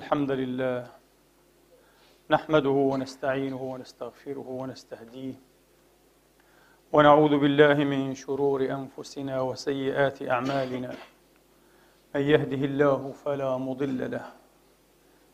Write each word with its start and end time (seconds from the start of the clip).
الحمد 0.00 0.30
لله. 0.30 0.86
نحمده 2.30 2.68
ونستعينه 2.92 3.62
ونستغفره 3.62 4.48
ونستهديه. 4.48 5.34
ونعوذ 6.92 7.38
بالله 7.38 7.74
من 7.74 8.14
شرور 8.14 8.60
أنفسنا 8.78 9.40
وسيئات 9.40 10.22
أعمالنا. 10.22 10.94
من 12.14 12.20
يهده 12.20 12.62
الله 12.70 13.12
فلا 13.12 13.56
مضل 13.56 14.10
له. 14.10 14.26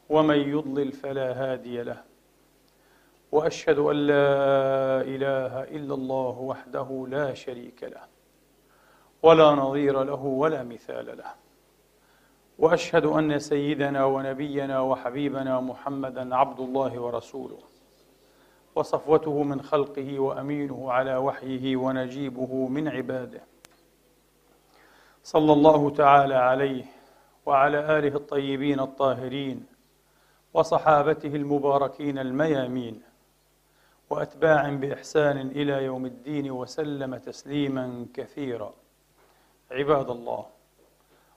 ومن 0.08 0.38
يضلل 0.54 0.92
فلا 0.92 1.28
هادي 1.42 1.82
له. 1.82 2.00
وأشهد 3.32 3.78
أن 3.78 3.96
لا 3.96 5.00
إله 5.14 5.62
إلا 5.76 5.94
الله 5.94 6.38
وحده 6.50 7.06
لا 7.08 7.34
شريك 7.34 7.82
له. 7.84 8.04
ولا 9.22 9.50
نظير 9.50 10.02
له 10.02 10.22
ولا 10.24 10.62
مثال 10.62 11.18
له. 11.18 11.45
وأشهد 12.58 13.04
أن 13.04 13.38
سيدنا 13.38 14.04
ونبينا 14.04 14.80
وحبيبنا 14.80 15.60
محمدا 15.60 16.36
عبد 16.36 16.60
الله 16.60 17.00
ورسوله. 17.00 17.58
وصفوته 18.74 19.42
من 19.42 19.62
خلقه 19.62 20.18
وأمينه 20.18 20.92
على 20.92 21.16
وحيه 21.16 21.76
ونجيبه 21.76 22.68
من 22.68 22.88
عباده. 22.88 23.40
صلى 25.22 25.52
الله 25.52 25.90
تعالى 25.90 26.34
عليه 26.34 26.84
وعلى 27.46 27.98
آله 27.98 28.16
الطيبين 28.16 28.80
الطاهرين 28.80 29.66
وصحابته 30.54 31.36
المباركين 31.36 32.18
الميامين. 32.18 33.02
واتباع 34.10 34.68
بإحسان 34.68 35.38
إلى 35.38 35.84
يوم 35.84 36.06
الدين 36.06 36.50
وسلم 36.50 37.16
تسليما 37.16 38.06
كثيرا. 38.14 38.74
عباد 39.70 40.10
الله 40.10 40.55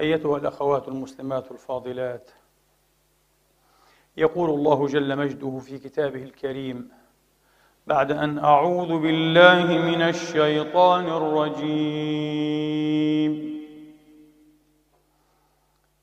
أيتها 0.00 0.36
الأخوات 0.36 0.88
المسلمات 0.88 1.52
الفاضلات. 1.52 2.30
يقول 4.16 4.50
الله 4.50 4.86
جل 4.86 5.16
مجده 5.18 5.58
في 5.58 5.78
كتابه 5.78 6.22
الكريم 6.22 6.88
بعد 7.86 8.12
أن 8.12 8.38
أعوذ 8.38 8.98
بالله 8.98 9.66
من 9.66 10.02
الشيطان 10.02 11.06
الرجيم. 11.06 12.34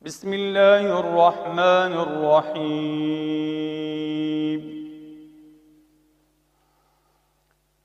بسم 0.02 0.34
الله 0.34 1.00
الرحمن 1.00 1.94
الرحيم. 2.06 3.81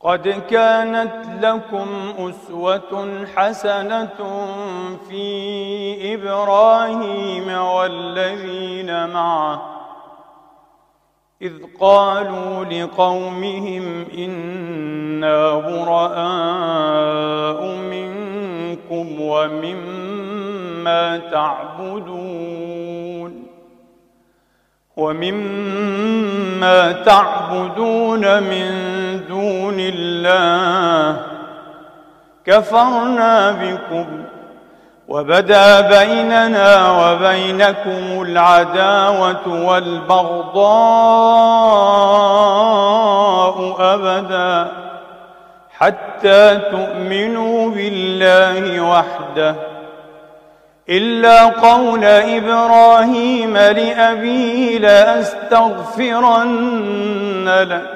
قد 0.07 0.29
كانت 0.51 1.12
لكم 1.43 1.89
أسوة 2.19 3.25
حسنة 3.37 4.47
في 5.09 6.15
إبراهيم 6.15 7.49
والذين 7.59 9.09
معه 9.09 9.62
إذ 11.43 11.53
قالوا 11.81 12.65
لقومهم 12.65 14.06
إنا 14.19 15.53
براء 15.59 16.17
منكم 17.67 19.21
ومما 19.21 21.17
تعبدون 21.19 22.67
ومما 24.97 26.93
تعبدون 26.93 28.43
من 28.43 28.96
دون 29.37 29.77
الله 29.79 31.17
كفرنا 32.47 33.51
بكم 33.51 34.07
وبدا 35.09 35.81
بيننا 35.81 36.91
وبينكم 36.91 38.23
العداوة 38.23 39.65
والبغضاء 39.67 40.67
أبدا 43.79 44.73
حتى 45.79 46.57
تؤمنوا 46.71 47.71
بالله 47.71 48.81
وحده 48.81 49.55
إلا 50.89 51.45
قول 51.45 52.05
إبراهيم 52.05 53.57
لأبيه 53.57 54.79
لأستغفرن 54.79 56.29
لك 57.49 57.96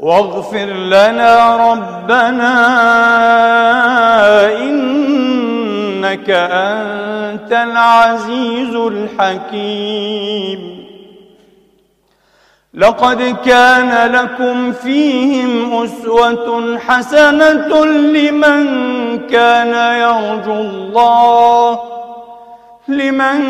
واغفر 0.00 0.66
لنا 0.66 1.56
ربنا 1.72 2.54
إنك 4.58 6.30
أنت 6.30 7.52
العزيز 7.52 8.74
الحكيم. 8.74 10.60
لقد 12.74 13.36
كان 13.44 14.12
لكم 14.12 14.72
فيهم 14.72 15.82
أسوة 15.84 16.78
حسنة 16.78 17.84
لمن 17.84 18.66
كان 19.26 19.74
يرجو 20.00 20.52
الله 20.52 21.80
لمن 22.88 23.40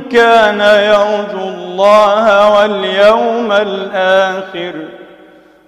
كان 0.00 0.60
يرجو 0.60 1.48
الله 1.48 2.50
واليوم 2.54 3.52
الآخر. 3.52 4.74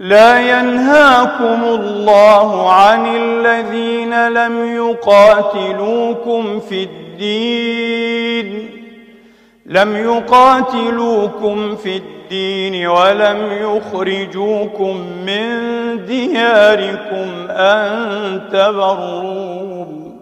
لا 0.00 0.40
ينهاكم 0.60 1.64
الله 1.64 2.72
عن 2.72 3.06
الذين 3.16 4.28
لم 4.28 4.76
يقاتلوكم 4.76 6.60
في 6.60 6.82
الدين 6.82 8.70
لم 9.66 9.96
يقاتلوكم 9.96 11.76
في 11.76 11.96
الدين 11.96 12.86
ولم 12.86 13.48
يخرجوكم 13.52 14.96
من 15.26 15.50
دياركم 16.06 17.46
أن 17.50 18.40
تبروهم 18.52 20.16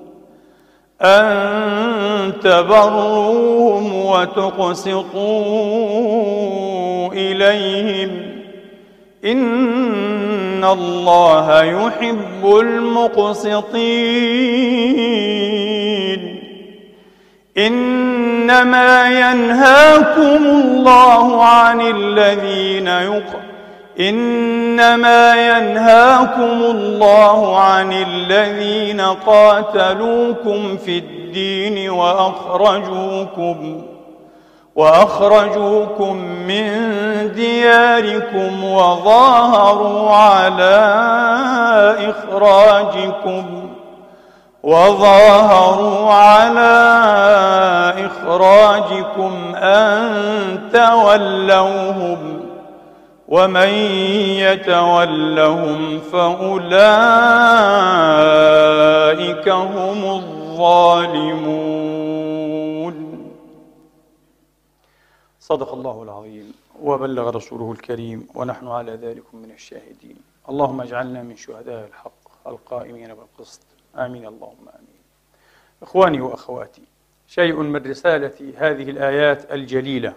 أن 1.02 2.32
تبروهم 2.42 3.94
وتقسطوا 4.06 5.12
إليهم. 7.12 8.33
إن 9.24 10.64
الله 10.64 11.62
يحب 11.62 12.56
المقسطين 15.04 16.40
إنما 17.58 19.08
ينهاكم 19.08 20.44
الله 20.46 21.44
عن 21.44 21.80
الذين 21.80 22.86
يق 22.86 23.40
إنما 24.00 25.34
ينهاكم 25.34 26.62
الله 26.62 27.58
عن 27.60 27.92
الذين 27.92 29.00
قاتلوكم 29.00 30.76
في 30.76 30.98
الدين 30.98 31.90
وأخرجوكم 31.90 33.82
وأخرجوكم 34.76 36.16
من 36.46 36.68
دياركم 37.34 38.64
وظاهروا 38.64 40.10
على 40.10 40.94
إخراجكم 42.10 43.68
وظاهروا 44.62 46.10
على 46.12 46.94
إخراجكم 48.06 49.54
أن 49.56 50.60
تولوهم 50.72 52.40
ومن 53.28 53.68
يتولهم 54.38 56.00
فأولئك 56.12 56.68
هم 59.48 60.04
الظالمون 60.04 61.54
صدق 65.44 65.72
الله 65.72 66.02
العظيم. 66.02 66.54
وبلغ 66.82 67.30
رسوله 67.30 67.72
الكريم 67.72 68.28
ونحن 68.34 68.68
على 68.68 68.92
ذلك 68.92 69.34
من 69.34 69.50
الشاهدين. 69.50 70.16
اللهم 70.48 70.80
اجعلنا 70.80 71.22
من 71.22 71.36
شهداء 71.36 71.86
الحق 71.86 72.46
القائمين 72.46 73.14
بالقسط. 73.14 73.60
آمين. 73.96 74.26
اللهم 74.26 74.68
آمين. 74.68 75.00
إخواني 75.82 76.20
وأخواتي 76.20 76.82
شيء 77.28 77.54
من 77.54 77.90
رسالة 77.90 78.52
هذه 78.56 78.90
الآيات 78.90 79.52
الجليلة 79.52 80.14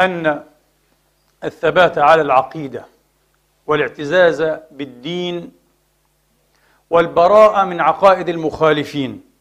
أن 0.00 0.44
الثبات 1.44 1.98
على 1.98 2.22
العقيدة 2.22 2.84
والاعتزاز 3.66 4.42
بالدين 4.70 5.52
والبراءة 6.90 7.64
من 7.64 7.80
عقائد 7.80 8.28
المخالفين 8.28 9.31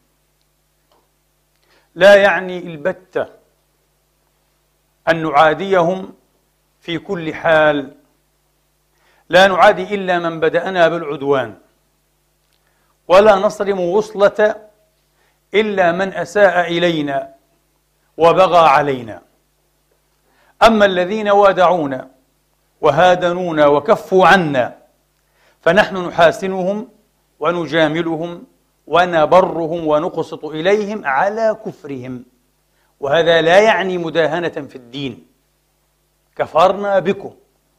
لا 1.95 2.15
يعني 2.15 2.57
البتة 2.57 3.25
أن 5.09 5.23
نعاديهم 5.23 6.13
في 6.81 6.97
كل 6.97 7.33
حال. 7.33 7.95
لا 9.29 9.47
نعادي 9.47 9.95
إلا 9.95 10.19
من 10.19 10.39
بدأنا 10.39 10.87
بالعدوان 10.87 11.57
ولا 13.07 13.35
نصرم 13.35 13.79
وصلة 13.79 14.55
إلا 15.53 15.91
من 15.91 16.13
أساء 16.13 16.67
إلينا 16.67 17.33
وبغى 18.17 18.69
علينا. 18.69 19.21
أما 20.63 20.85
الذين 20.85 21.29
وادعونا 21.29 22.09
وهادنونا 22.81 23.67
وكفوا 23.67 24.27
عنا 24.27 24.77
فنحن 25.61 26.07
نحاسنهم 26.07 26.89
ونجاملهم 27.39 28.43
ونبرهم 28.87 29.87
ونقسط 29.87 30.45
إليهم 30.45 31.05
على 31.05 31.57
كفرهم. 31.65 32.23
وهذا 32.99 33.41
لا 33.41 33.59
يعني 33.59 33.97
مداهنة 33.97 34.49
في 34.49 34.75
الدين. 34.75 35.27
كفرنا 36.35 36.99
بكم 36.99 37.33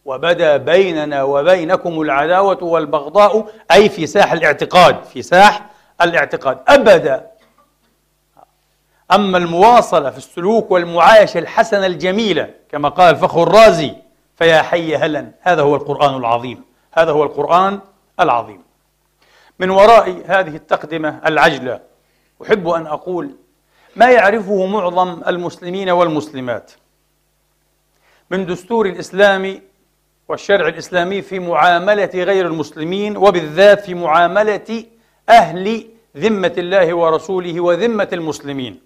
وبدا 0.04 0.56
بيننا 0.56 1.22
وبينكم 1.22 2.00
العداوة 2.00 2.64
والبغضاء 2.64 3.46
أي 3.72 3.88
في 3.88 4.06
ساح 4.06 4.32
الاعتقاد 4.32 5.04
في 5.04 5.22
ساح 5.22 5.70
الاعتقاد. 6.00 6.58
أبدا. 6.68 7.26
أما 9.12 9.38
المواصلة 9.38 10.10
في 10.10 10.18
السلوك 10.18 10.70
والمعايشة 10.70 11.38
الحسنة 11.38 11.86
الجميلة 11.86 12.54
كما 12.70 12.88
قال 12.88 13.14
الفخر 13.14 13.42
الرازي 13.42 13.94
فيا 14.36 14.62
حي 14.62 14.96
هلا. 14.96 15.30
هذا 15.40 15.62
هو 15.62 15.76
القرآن 15.76 16.16
العظيم. 16.16 16.64
هذا 16.92 17.10
هو 17.10 17.22
القرآن 17.22 17.80
العظيم. 18.20 18.62
من 19.62 19.70
وراء 19.70 20.22
هذه 20.26 20.56
التقدمة 20.56 21.20
العجلة. 21.26 21.80
أحب 22.42 22.68
أن 22.68 22.86
أقول 22.86 23.36
ما 23.96 24.10
يعرفه 24.10 24.66
معظم 24.66 25.22
المسلمين 25.26 25.90
والمسلمات. 25.90 26.72
من 28.30 28.46
دستور 28.46 28.86
الإسلام 28.86 29.60
والشرع 30.28 30.68
الإسلامي 30.68 31.22
في 31.22 31.38
معاملة 31.38 32.10
غير 32.14 32.46
المسلمين 32.46 33.16
وبالذات 33.16 33.80
في 33.80 33.94
معاملة 33.94 34.84
أهل 35.28 35.86
ذمة 36.16 36.54
الله 36.58 36.94
ورسوله 36.94 37.60
وذمة 37.60 38.08
المسلمين. 38.12 38.80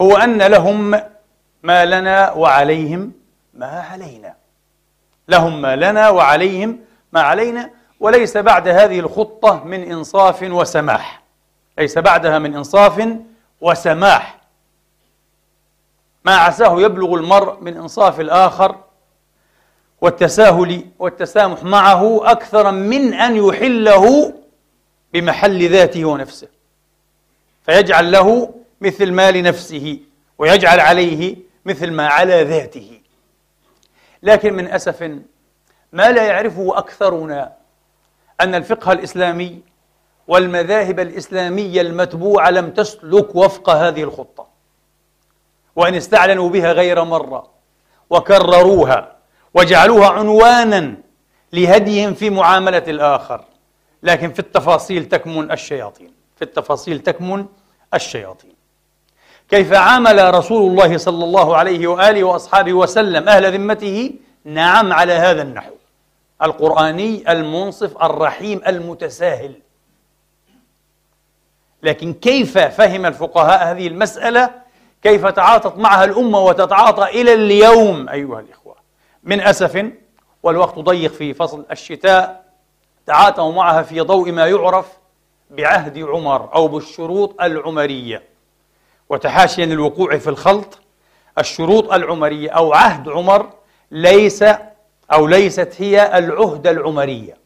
هو 0.00 0.16
أن 0.16 0.42
لهم 0.42 0.90
ما 1.62 1.84
لنا 1.84 2.32
وعليهم 2.32 3.12
ما 3.54 3.66
علينا. 3.66 4.34
لهم 5.28 5.62
ما 5.62 5.76
لنا 5.76 6.08
وعليهم 6.10 6.78
ما 7.12 7.20
علينا 7.20 7.70
وليس 8.04 8.36
بعد 8.36 8.68
هذه 8.68 9.00
الخطة 9.00 9.64
من 9.64 9.92
إنصاف 9.92 10.42
وسماح. 10.42 11.22
ليس 11.78 11.98
بعدها 11.98 12.38
من 12.38 12.54
إنصاف 12.54 13.08
وسماح. 13.60 14.40
ما 16.24 16.36
عساه 16.36 16.80
يبلغ 16.80 17.14
المرء 17.14 17.60
من 17.60 17.76
إنصاف 17.76 18.20
الآخر 18.20 18.76
والتساهل 20.00 20.86
والتسامح 20.98 21.62
معه 21.62 22.30
أكثر 22.30 22.70
من 22.70 23.14
أن 23.14 23.36
يحله 23.36 24.34
بمحل 25.12 25.70
ذاته 25.70 26.04
ونفسه. 26.04 26.48
فيجعل 27.62 28.12
له 28.12 28.54
مثل 28.80 29.12
ما 29.12 29.30
لنفسه 29.30 29.98
ويجعل 30.38 30.80
عليه 30.80 31.36
مثل 31.64 31.90
ما 31.90 32.06
على 32.06 32.42
ذاته. 32.42 33.00
لكن 34.22 34.54
من 34.54 34.66
أسف 34.66 35.02
ما 35.92 36.12
لا 36.12 36.22
يعرفه 36.26 36.78
أكثرنا 36.78 37.63
أن 38.40 38.54
الفقه 38.54 38.92
الإسلامي 38.92 39.60
والمذاهب 40.28 41.00
الإسلامية 41.00 41.80
المتبوعة 41.80 42.50
لم 42.50 42.70
تسلك 42.70 43.34
وفق 43.34 43.70
هذه 43.70 44.02
الخطة. 44.02 44.46
وإن 45.76 45.94
استعلنوا 45.94 46.48
بها 46.48 46.72
غير 46.72 47.04
مرة 47.04 47.50
وكرروها 48.10 49.16
وجعلوها 49.54 50.08
عنوانا 50.08 50.96
لهديهم 51.52 52.14
في 52.14 52.30
معاملة 52.30 52.84
الآخر. 52.88 53.44
لكن 54.02 54.32
في 54.32 54.38
التفاصيل 54.38 55.04
تكمن 55.04 55.52
الشياطين. 55.52 56.12
في 56.36 56.42
التفاصيل 56.42 56.98
تكمن 56.98 57.46
الشياطين. 57.94 58.54
كيف 59.48 59.72
عامل 59.72 60.34
رسول 60.34 60.70
الله 60.70 60.96
صلى 60.96 61.24
الله 61.24 61.56
عليه 61.56 61.86
وآله 61.86 62.24
وأصحابه 62.24 62.72
وسلم 62.72 63.28
أهل 63.28 63.52
ذمته؟ 63.54 64.12
نعم 64.44 64.92
على 64.92 65.12
هذا 65.12 65.42
النحو. 65.42 65.74
القرآني 66.44 67.32
المنصف 67.32 68.02
الرحيم 68.02 68.60
المتساهل. 68.66 69.54
لكن 71.82 72.12
كيف 72.12 72.58
فهم 72.58 73.06
الفقهاء 73.06 73.70
هذه 73.70 73.86
المسألة؟ 73.86 74.50
كيف 75.02 75.26
تعاطت 75.26 75.78
معها 75.78 76.04
الأمة 76.04 76.38
وتتعاطى 76.38 77.04
إلى 77.04 77.34
اليوم؟ 77.34 78.08
أيها 78.08 78.40
الإخوة 78.40 78.74
من 79.22 79.40
أسف 79.40 79.92
والوقت 80.42 80.78
ضيق 80.78 81.12
في 81.12 81.34
فصل 81.34 81.66
الشتاء. 81.70 82.44
تعاطوا 83.06 83.52
معها 83.52 83.82
في 83.82 84.00
ضوء 84.00 84.32
ما 84.32 84.46
يعرف 84.46 84.86
بعهد 85.50 85.98
عمر 85.98 86.54
أو 86.54 86.68
بالشروط 86.68 87.42
العمرية. 87.42 88.22
وتحاشيا 89.08 89.64
الوقوع 89.64 90.18
في 90.18 90.30
الخلط 90.30 90.78
الشروط 91.38 91.92
العمرية 91.92 92.50
أو 92.50 92.72
عهد 92.72 93.08
عمر 93.08 93.50
ليس 93.90 94.44
أو 95.12 95.26
ليست 95.26 95.74
هي 95.78 96.18
العهدة 96.18 96.70
العمرية 96.70 97.36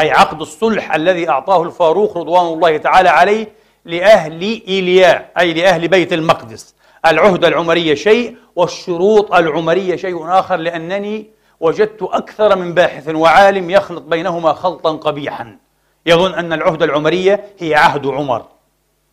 أي 0.00 0.10
عقد 0.10 0.40
الصلح 0.40 0.94
الذي 0.94 1.28
أعطاه 1.28 1.62
الفاروق 1.62 2.18
رضوان 2.18 2.46
الله 2.46 2.76
تعالى 2.76 3.08
عليه 3.08 3.48
لأهل 3.84 4.62
إيلياء 4.68 5.32
أي 5.38 5.52
لأهل 5.52 5.88
بيت 5.88 6.12
المقدس. 6.12 6.74
العهدة 7.06 7.48
العمرية 7.48 7.94
شيء 7.94 8.36
والشروط 8.56 9.34
العمرية 9.34 9.96
شيء 9.96 10.28
آخر 10.28 10.56
لأنني 10.56 11.26
وجدت 11.60 12.02
أكثر 12.02 12.56
من 12.56 12.74
باحث 12.74 13.08
وعالم 13.08 13.70
يخلط 13.70 14.02
بينهما 14.02 14.52
خلطا 14.52 14.92
قبيحا. 14.92 15.56
يظن 16.06 16.34
أن 16.34 16.52
العهدة 16.52 16.84
العمرية 16.84 17.44
هي 17.58 17.74
عهد 17.74 18.06
عمر 18.06 18.44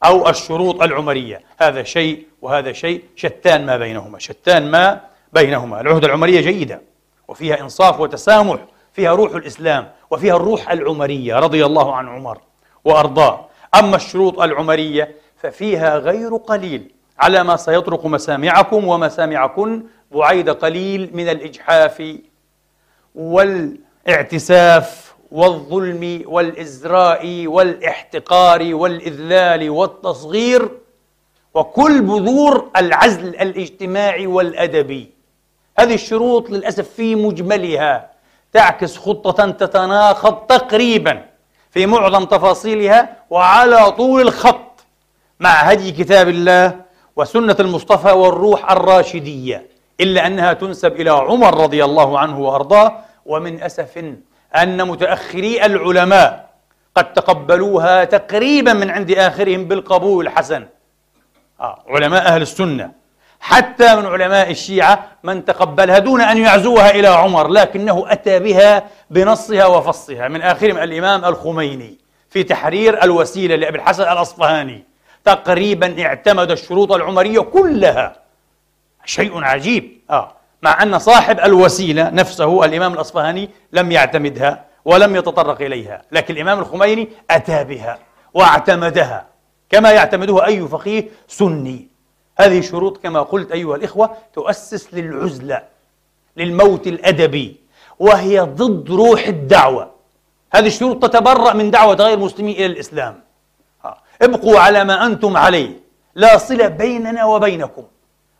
أو 0.06 0.30
الشروط 0.30 0.82
العمرية. 0.82 1.42
هذا 1.58 1.84
شيء 1.84 2.28
وهذا 2.42 2.72
شيء 2.72 3.04
شتان 3.16 3.66
ما 3.66 3.78
بينهما 3.78 4.20
شتان 4.20 4.72
ما 4.72 5.02
بينهما. 5.34 5.82
العهدة 5.82 6.08
العمرية 6.08 6.42
جيدة. 6.42 6.89
وفيها 7.30 7.62
إنصاف 7.62 8.00
وتسامح 8.00 8.60
فيها 8.94 9.12
روح 9.12 9.36
الإسلام 9.36 9.92
وفيها 10.12 10.36
الروح 10.36 10.72
العمرية 10.72 11.36
رضي 11.36 11.66
الله 11.66 11.96
عن 11.96 12.08
عمر 12.08 12.38
وأرضاه. 12.86 13.46
أما 13.76 13.96
الشروط 13.96 14.42
العمرية 14.42 15.16
ففيها 15.38 15.98
غير 15.98 16.36
قليل 16.36 16.92
على 17.20 17.44
ما 17.44 17.56
سيطرق 17.56 18.06
مسامعكم 18.06 18.88
ومسامعكن 18.88 19.84
بعيد 20.12 20.50
قليل 20.50 21.10
من 21.14 21.30
الإجحاف 21.30 22.18
والإعتساف 23.16 25.14
والظلم 25.32 26.24
والإزراء 26.26 27.48
والإحتقار 27.48 28.76
والإذلال 28.76 29.70
والتصغير 29.70 30.70
وكل 31.54 32.02
بذور 32.02 32.70
العزل 32.78 33.28
الاجتماعي 33.28 34.28
والأدبي. 34.28 35.19
هذه 35.80 35.94
الشروط 35.94 36.50
للأسف 36.50 36.90
في 36.90 37.16
مجملها 37.16 38.10
تعكس 38.54 38.98
خطة 38.98 39.52
تتناقض 39.52 40.34
تقريبا 40.34 41.26
في 41.72 41.86
معظم 41.86 42.26
تفاصيلها 42.26 43.16
وعلى 43.30 43.92
طول 43.92 44.22
الخط 44.22 44.86
مع 45.40 45.50
هدي 45.50 45.92
كتاب 45.92 46.28
الله 46.30 46.82
وسنة 47.16 47.56
المصطفى 47.60 48.12
والروح 48.12 48.72
الراشدية 48.72 49.68
إلا 50.02 50.28
أنها 50.28 50.54
تنسب 50.54 50.94
إلى 51.02 51.10
عمر 51.10 51.62
رضي 51.64 51.84
الله 51.86 52.20
عنه 52.20 52.40
وأرضاه 52.40 53.00
ومن 53.26 53.64
أسف 53.64 54.04
أن 54.56 54.88
متأخري 54.88 55.66
العلماء 55.66 56.50
قد 56.96 57.14
تقبلوها 57.14 58.04
تقريبا 58.04 58.74
من 58.74 58.90
عند 58.90 59.12
آخرهم 59.12 59.66
بالقبول 59.66 60.28
الحسن 60.28 60.66
آه 61.62 61.84
علماء 61.88 62.26
أهل 62.28 62.42
السنة 62.42 62.92
حتى 63.40 63.96
من 63.96 64.06
علماء 64.06 64.52
الشيعة 64.52 65.08
من 65.24 65.46
تقبلها 65.46 66.00
دون 66.00 66.22
أن 66.22 66.38
يعزوها 66.38 66.90
إلى 66.90 67.08
عمر 67.08 67.48
لكنه 67.48 68.06
أتى 68.08 68.40
بها 68.40 68.84
بنصها 69.10 69.66
وفصها. 69.66 70.28
من 70.28 70.42
آخرهم 70.42 70.78
الإمام 70.78 71.26
الخميني 71.26 71.98
في 72.30 72.44
تحرير 72.44 73.04
الوسيلة 73.04 73.56
لأبي 73.56 73.78
الحسن 73.78 74.04
الأصفهاني. 74.04 74.84
تقريبا 75.26 76.06
اعتمد 76.06 76.52
الشروط 76.52 76.92
العمرية 76.92 77.40
كلها. 77.40 78.16
شيء 79.06 79.44
عجيب. 79.44 80.02
آه. 80.10 80.32
مع 80.62 80.84
أن 80.84 81.00
صاحب 81.00 81.40
الوسيلة 81.40 82.10
نفسه 82.10 82.66
الإمام 82.66 82.94
الأصفهاني 82.94 83.50
لم 83.72 83.92
يعتمدها 83.92 84.66
ولم 84.86 85.16
يتطرق 85.16 85.62
إليها 85.62 86.02
لكن 86.12 86.34
الإمام 86.34 86.60
الخميني 86.60 87.10
أتى 87.32 87.64
بها 87.64 88.00
واعتمدها 88.34 89.26
كما 89.70 89.92
يعتمدها 89.92 90.46
أي 90.46 90.68
فقيه 90.68 91.08
سني. 91.28 91.89
هذه 92.40 92.62
شروط 92.62 92.98
كما 92.98 93.22
قلت 93.22 93.52
أيها 93.52 93.76
الإخوة 93.76 94.18
تؤسس 94.34 94.94
للعزلة 94.94 95.64
للموت 96.38 96.88
الأدبي 96.88 97.56
وهي 98.00 98.40
ضد 98.40 98.92
روح 98.92 99.28
الدعوة. 99.28 99.92
هذه 100.54 100.68
الشروط 100.68 101.04
تتبرأ 101.04 101.54
من 101.54 101.72
دعوة 101.72 101.96
غير 101.96 102.18
المسلمين 102.18 102.56
إلى 102.56 102.66
الإسلام. 102.66 103.24
ابقوا 104.22 104.60
على 104.60 104.84
ما 104.84 105.06
أنتم 105.06 105.38
عليه. 105.38 105.80
لا 106.16 106.38
صلة 106.38 106.68
بيننا 106.68 107.26
وبينكم. 107.26 107.84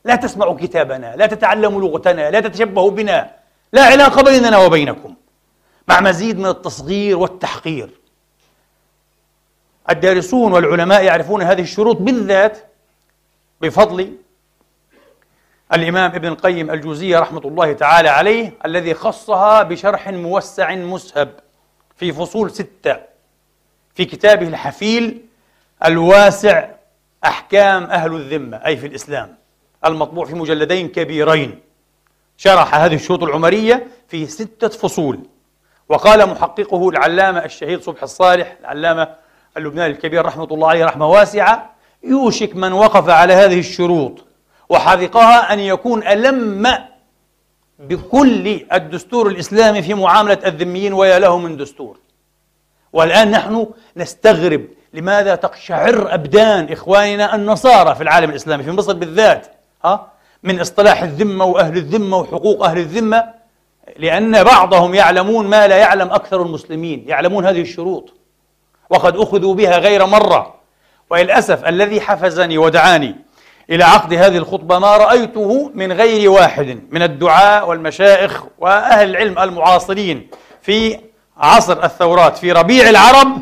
لا 0.06 0.16
تسمعوا 0.16 0.58
كتابنا 0.58 1.16
لا 1.16 1.26
تتعلموا 1.26 1.82
لغتنا 1.82 2.32
لا 2.32 2.40
تتشبهوا 2.40 2.92
بنا. 2.92 3.32
لا 3.74 3.84
علاقة 3.84 4.22
بيننا 4.24 4.58
وبينكم. 4.58 5.16
مع 5.88 6.00
مزيد 6.00 6.40
من 6.40 6.46
التصغير 6.46 7.18
والتحقير. 7.18 7.90
الدارسون 9.90 10.54
والعلماء 10.54 11.04
يعرفون 11.04 11.42
هذه 11.42 11.62
الشروط 11.62 11.98
بالذات 11.98 12.69
بفضل 13.62 14.16
الإمام 15.74 16.12
ابن 16.12 16.28
القيم 16.28 16.72
الجوزية 16.72 17.20
رحمة 17.20 17.42
الله 17.46 17.74
تعالى 17.74 18.10
عليه 18.10 18.54
الذي 18.66 18.94
خصها 18.94 19.64
بشرح 19.64 20.08
موسع 20.08 20.76
مسهب 20.76 21.30
في 21.96 22.14
فصول 22.14 22.52
ستة 22.52 22.98
في 23.96 24.06
كتابه 24.06 24.48
الحفيل 24.48 25.26
الواسع 25.86 26.70
أحكام 27.26 27.84
أهل 27.84 28.16
الذمة 28.16 28.58
أي 28.66 28.78
في 28.78 28.88
الإسلام 28.88 29.36
المطبوع 29.86 30.26
في 30.26 30.36
مجلدين 30.36 30.88
كبيرين. 30.88 31.60
شرح 32.38 32.76
هذه 32.76 32.96
الشروط 32.96 33.24
العمرية 33.24 33.88
في 34.08 34.28
ستة 34.28 34.68
فصول. 34.68 35.20
وقال 35.90 36.30
محققه 36.30 36.90
العلامة 36.90 37.46
الشهيد 37.46 37.82
صبح 37.82 38.04
الصالح 38.04 38.56
العلامة 38.60 39.16
اللبناني 39.58 39.94
الكبير 39.94 40.26
رحمة 40.26 40.44
الله 40.44 40.70
عليه 40.70 40.86
رحمة 40.86 41.08
واسعة 41.08 41.74
يوشك 42.04 42.56
من 42.56 42.74
وقف 42.74 43.10
على 43.10 43.34
هذه 43.34 43.60
الشروط 43.60 44.26
وحذقها 44.70 45.54
أن 45.54 45.60
يكون 45.60 46.08
ألم 46.08 46.68
بكل 47.80 48.66
الدستور 48.74 49.28
الإسلامي 49.28 49.82
في 49.82 49.94
معاملة 49.94 50.38
الذميين 50.46 50.94
ويا 50.94 51.20
له 51.20 51.38
من 51.38 51.58
دستور. 51.58 52.00
والآن 52.94 53.32
نحن 53.32 53.68
نستغرب 53.98 54.66
لماذا 54.94 55.36
تقشعر 55.36 56.14
أبدان 56.14 56.72
إخواننا 56.72 57.36
النصارى 57.36 57.96
في 57.96 58.04
العالم 58.04 58.30
الإسلامي 58.30 58.64
في 58.64 58.72
مصر 58.72 58.94
بالذات 58.94 59.48
ها؟ 59.86 60.12
من 60.44 60.60
اصطلاح 60.60 61.04
الذمة 61.04 61.46
وأهل 61.46 61.78
الذمة 61.78 62.18
وحقوق 62.18 62.66
أهل 62.66 62.78
الذمة 62.78 63.34
لأن 63.98 64.44
بعضهم 64.44 64.96
يعلمون 64.96 65.48
ما 65.48 65.68
لا 65.68 65.78
يعلم 65.78 66.12
أكثر 66.12 66.42
المسلمين 66.42 67.04
يعلمون 67.08 67.46
هذه 67.46 67.62
الشروط. 67.62 68.14
وقد 68.90 69.18
أخذوا 69.18 69.56
بها 69.56 69.78
غير 69.78 70.06
مرة. 70.06 70.59
وللأسف 71.10 71.66
الذي 71.66 72.02
حفزني 72.02 72.58
ودعاني 72.58 73.16
إلى 73.70 73.84
عقد 73.84 74.14
هذه 74.14 74.38
الخطبة 74.38 74.80
ما 74.80 74.98
رأيته 74.98 75.72
من 75.74 75.92
غير 75.92 76.30
واحد 76.30 76.80
من 76.92 77.02
الدعاء 77.04 77.70
والمشائخ 77.70 78.44
وأهل 78.60 79.10
العلم 79.10 79.40
المعاصرين 79.40 80.28
في 80.62 81.00
عصر 81.38 81.84
الثورات 81.84 82.38
في 82.38 82.52
ربيع 82.52 82.90
العرب 82.90 83.42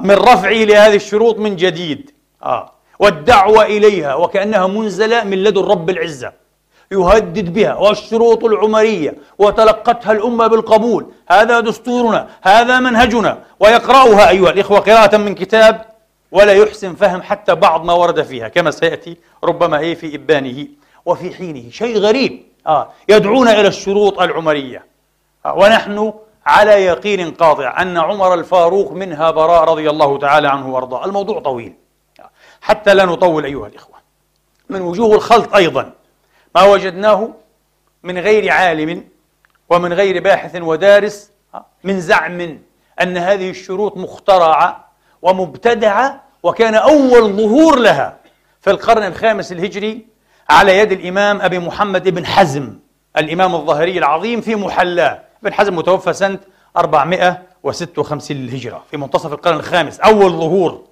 من 0.00 0.10
رفعه 0.14 0.52
لهذه 0.52 0.94
الشروط 0.94 1.38
من 1.38 1.56
جديد. 1.56 2.10
آه 2.42 2.72
والدعوة 2.98 3.62
إليها 3.64 4.14
وكأنها 4.14 4.66
منزلة 4.66 5.24
من 5.24 5.42
لدن 5.44 5.62
رب 5.62 5.90
العزة 5.90 6.32
يهدد 6.92 7.52
بها 7.52 7.74
والشروط 7.74 8.44
العمرية 8.44 9.14
وتلقتها 9.38 10.12
الأمة 10.12 10.46
بالقبول. 10.46 11.06
هذا 11.30 11.60
دستورنا 11.60 12.28
هذا 12.42 12.80
منهجنا 12.80 13.38
ويقرأها 13.60 14.28
أيها 14.28 14.50
الإخوة 14.50 14.78
قراءة 14.78 15.16
من 15.16 15.34
كتاب 15.34 15.87
ولا 16.32 16.52
يحسن 16.52 16.94
فهم 16.94 17.22
حتى 17.22 17.54
بعض 17.54 17.84
ما 17.84 17.92
ورد 17.92 18.22
فيها 18.22 18.48
كما 18.48 18.70
سيأتي 18.70 19.16
ربما 19.44 19.78
هي 19.78 19.94
في 19.94 20.14
إبانه 20.14 20.66
وفي 21.04 21.34
حينه. 21.34 21.70
شيء 21.70 21.98
غريب. 21.98 22.42
آه 22.66 22.90
يدعون 23.08 23.48
إلى 23.48 23.68
الشروط 23.68 24.20
العمرية. 24.20 24.86
آه 25.46 25.54
ونحن 25.54 26.12
على 26.46 26.70
يقين 26.70 27.30
قاطع 27.30 27.82
أن 27.82 27.98
عمر 27.98 28.34
الفاروق 28.34 28.92
منها 28.92 29.30
براء 29.30 29.64
رضي 29.64 29.90
الله 29.90 30.18
تعالى 30.18 30.48
عنه 30.48 30.74
وأرضاه. 30.74 31.04
الموضوع 31.04 31.40
طويل. 31.40 31.74
حتى 32.60 32.94
لا 32.94 33.04
نطول 33.04 33.44
أيها 33.44 33.66
الإخوة. 33.66 33.96
من 34.68 34.80
وجوه 34.80 35.14
الخلط 35.14 35.54
أيضا 35.54 35.92
ما 36.54 36.62
وجدناه 36.62 37.30
من 38.02 38.18
غير 38.18 38.52
عالم 38.52 39.04
ومن 39.70 39.92
غير 39.92 40.22
باحث 40.22 40.56
ودارس 40.56 41.30
من 41.84 42.00
زعم 42.00 42.58
أن 43.02 43.16
هذه 43.16 43.50
الشروط 43.50 43.96
مخترعة 43.96 44.87
ومبتدعة 45.22 46.22
وكان 46.42 46.74
أول 46.74 47.32
ظهور 47.32 47.78
لها 47.78 48.16
في 48.60 48.70
القرن 48.70 49.02
الخامس 49.02 49.52
الهجري 49.52 50.06
على 50.50 50.78
يد 50.78 50.92
الإمام 50.92 51.40
أبي 51.40 51.58
محمد 51.58 52.08
بن 52.08 52.26
حزم 52.26 52.78
الإمام 53.16 53.54
الظاهري 53.54 53.98
العظيم 53.98 54.40
في 54.40 54.54
محلاه. 54.54 55.20
ابن 55.42 55.52
حزم 55.52 55.76
متوفى 55.76 56.12
سنة 56.12 56.38
456 56.76 58.36
للهجرة 58.36 58.82
في 58.90 58.96
منتصف 58.96 59.32
القرن 59.32 59.56
الخامس 59.56 60.00
أول 60.00 60.30
ظهور. 60.30 60.84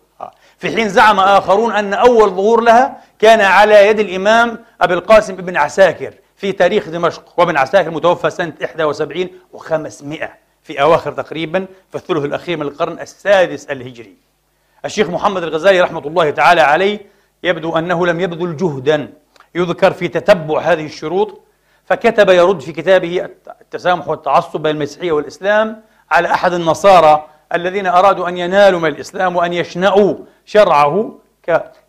في 0.58 0.76
حين 0.76 0.88
زعم 0.88 1.20
آخرون 1.20 1.72
أن 1.72 1.94
أول 1.94 2.30
ظهور 2.30 2.60
لها 2.60 2.96
كان 3.18 3.40
على 3.40 3.86
يد 3.86 4.00
الإمام 4.00 4.58
أبي 4.80 4.94
القاسم 4.94 5.36
بن 5.36 5.56
عساكر 5.56 6.14
في 6.36 6.52
تاريخ 6.52 6.88
دمشق 6.88 7.24
وابن 7.36 7.56
عساكر 7.56 7.90
متوفى 7.90 8.30
سنة 8.30 8.52
71 8.78 9.28
و500 9.54 10.24
في 10.66 10.82
أواخر 10.82 11.12
تقريبا 11.12 11.66
في 11.90 11.94
الثلث 11.94 12.24
الأخير 12.24 12.56
من 12.56 12.62
القرن 12.62 13.00
السادس 13.00 13.66
الهجري. 13.66 14.14
الشيخ 14.84 15.08
محمد 15.10 15.42
الغزالي 15.42 15.80
رحمة 15.80 16.06
الله 16.06 16.30
تعالى 16.30 16.60
عليه 16.60 17.00
يبدو 17.42 17.78
أنه 17.78 18.06
لم 18.06 18.20
يبذل 18.20 18.56
جهدا 18.56 19.12
يذكر 19.54 19.92
في 19.92 20.08
تتبع 20.08 20.60
هذه 20.60 20.86
الشروط 20.86 21.40
فكتب 21.84 22.30
يرد 22.30 22.60
في 22.60 22.72
كتابه 22.72 23.28
التسامح 23.60 24.08
والتعصب 24.08 24.60
بين 24.62 24.76
المسيحية 24.76 25.12
والإسلام 25.12 25.82
على 26.10 26.30
أحد 26.30 26.52
النصارى 26.52 27.26
الذين 27.54 27.86
أرادوا 27.86 28.28
أن 28.28 28.38
ينالوا 28.38 28.80
من 28.80 28.88
الإسلام 28.88 29.36
وأن 29.36 29.52
يشنعوا 29.52 30.14
شرعه. 30.44 31.18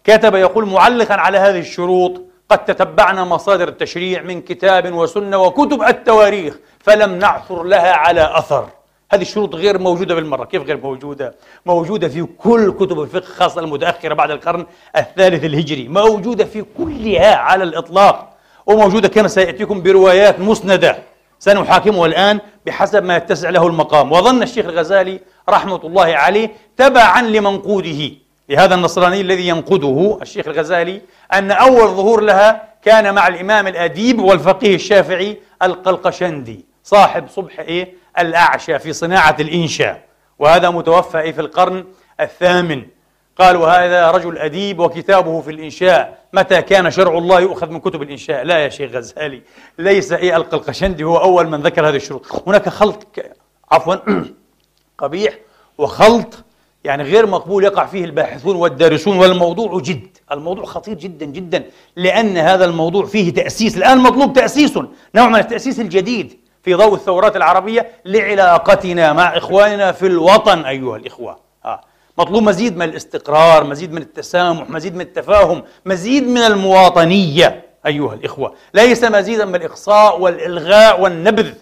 كتب 0.03 0.35
يقول 0.35 0.65
معلقا 0.65 1.15
على 1.15 1.37
هذه 1.37 1.59
الشروط 1.59 2.21
قد 2.49 2.65
تتبعنا 2.65 3.23
مصادر 3.23 3.67
التشريع 3.67 4.21
من 4.21 4.41
كتاب 4.41 4.93
وسنة 4.93 5.37
وكتب 5.37 5.83
التواريخ 5.83 6.55
فلم 6.79 7.15
نعثر 7.15 7.63
لها 7.63 7.93
على 7.93 8.31
أثر. 8.37 8.69
هذه 9.11 9.21
الشروط 9.21 9.55
غير 9.55 9.79
موجودة 9.79 10.15
بالمرة. 10.15 10.45
كيف 10.45 10.63
غير 10.63 10.77
موجودة؟ 10.77 11.35
موجودة 11.65 12.07
في 12.07 12.23
كل 12.23 12.71
كتب 12.71 13.01
الفقه 13.01 13.25
خاصة 13.25 13.61
المتأخرة 13.61 14.13
بعد 14.13 14.31
القرن 14.31 14.65
الثالث 14.97 15.43
الهجري. 15.43 15.87
موجودة 15.87 16.45
في 16.45 16.65
كلها 16.77 17.35
على 17.35 17.63
الإطلاق 17.63 18.37
وموجودة 18.65 19.07
كما 19.07 19.27
سيأتيكم 19.27 19.81
بروايات 19.81 20.39
مسندة. 20.39 20.97
سنحاكمه 21.39 22.05
الآن 22.05 22.39
بحسب 22.65 23.03
ما 23.03 23.17
يتسع 23.17 23.49
له 23.49 23.67
المقام. 23.67 24.11
وظن 24.11 24.43
الشيخ 24.43 24.65
الغزالي 24.65 25.19
رحمة 25.49 25.81
الله 25.83 26.15
عليه 26.15 26.51
تبعا 26.77 27.21
لمنقوده. 27.21 28.11
لهذا 28.49 28.75
النصراني 28.75 29.21
الذي 29.21 29.47
ينقده 29.47 30.17
الشيخ 30.21 30.47
الغزالي 30.47 31.01
أن 31.33 31.51
أول 31.51 31.87
ظهور 31.87 32.21
لها 32.21 32.67
كان 32.81 33.15
مع 33.15 33.27
الإمام 33.27 33.67
الأديب 33.67 34.19
والفقيه 34.19 34.75
الشافعي 34.75 35.37
القلقشندي 35.63 36.65
صاحب 36.83 37.27
صبح 37.29 37.59
إيه؟ 37.59 37.93
الأعشى 38.19 38.79
في 38.79 38.93
صناعة 38.93 39.35
الإنشاء 39.39 40.03
وهذا 40.39 40.69
متوفى 40.69 41.33
في 41.33 41.41
القرن 41.41 41.85
الثامن. 42.19 42.83
قال 43.37 43.57
وهذا 43.57 44.11
رجل 44.11 44.37
أديب 44.37 44.79
وكتابه 44.79 45.41
في 45.41 45.51
الإنشاء 45.51 46.17
متى 46.33 46.61
كان 46.61 46.91
شرع 46.91 47.17
الله 47.17 47.39
يؤخذ 47.39 47.69
من 47.69 47.79
كتب 47.79 48.01
الإنشاء؟ 48.01 48.43
لا 48.43 48.57
يا 48.59 48.69
شيخ 48.69 48.91
غزالي 48.91 49.41
ليس 49.79 50.11
إيه 50.11 50.35
القلقشندي 50.35 51.03
هو 51.03 51.17
أول 51.17 51.47
من 51.47 51.61
ذكر 51.61 51.89
هذه 51.89 51.95
الشروط. 51.95 52.47
هناك 52.47 52.69
خلط 52.69 53.07
عفوا 53.71 53.95
قبيح 54.97 55.33
وخلط 55.77 56.45
يعني 56.83 57.03
غير 57.03 57.25
مقبول 57.25 57.63
يقع 57.63 57.85
فيه 57.85 58.05
الباحثون 58.05 58.55
والدارسون 58.55 59.17
والموضوع 59.17 59.79
جد. 59.81 60.17
الموضوع 60.31 60.65
خطير 60.65 60.93
جدا 60.93 61.25
جدا. 61.25 61.63
لأن 61.95 62.37
هذا 62.37 62.65
الموضوع 62.65 63.05
فيه 63.05 63.33
تأسيس. 63.33 63.77
الآن 63.77 63.97
مطلوب 63.97 64.33
تأسيس 64.33 64.77
نوع 65.15 65.29
من 65.29 65.39
التأسيس 65.39 65.79
الجديد 65.79 66.39
في 66.63 66.73
ضوء 66.73 66.93
الثورات 66.93 67.35
العربية 67.35 67.91
لعلاقتنا 68.05 69.13
مع 69.13 69.37
إخواننا 69.37 69.91
في 69.91 70.07
الوطن 70.07 70.65
أيها 70.65 70.97
الإخوة. 70.97 71.39
آه. 71.65 71.81
مطلوب 72.17 72.43
مزيد 72.43 72.77
من 72.77 72.89
الاستقرار 72.89 73.63
مزيد 73.63 73.93
من 73.93 74.01
التسامح 74.01 74.69
مزيد 74.69 74.95
من 74.95 75.01
التفاهم 75.01 75.63
مزيد 75.85 76.27
من 76.27 76.37
المواطنية 76.37 77.63
أيها 77.85 78.13
الإخوة. 78.13 78.53
ليس 78.73 79.03
مزيدا 79.03 79.45
من 79.45 79.55
الإقصاء 79.55 80.19
والإلغاء 80.21 81.01
والنبذ 81.01 81.53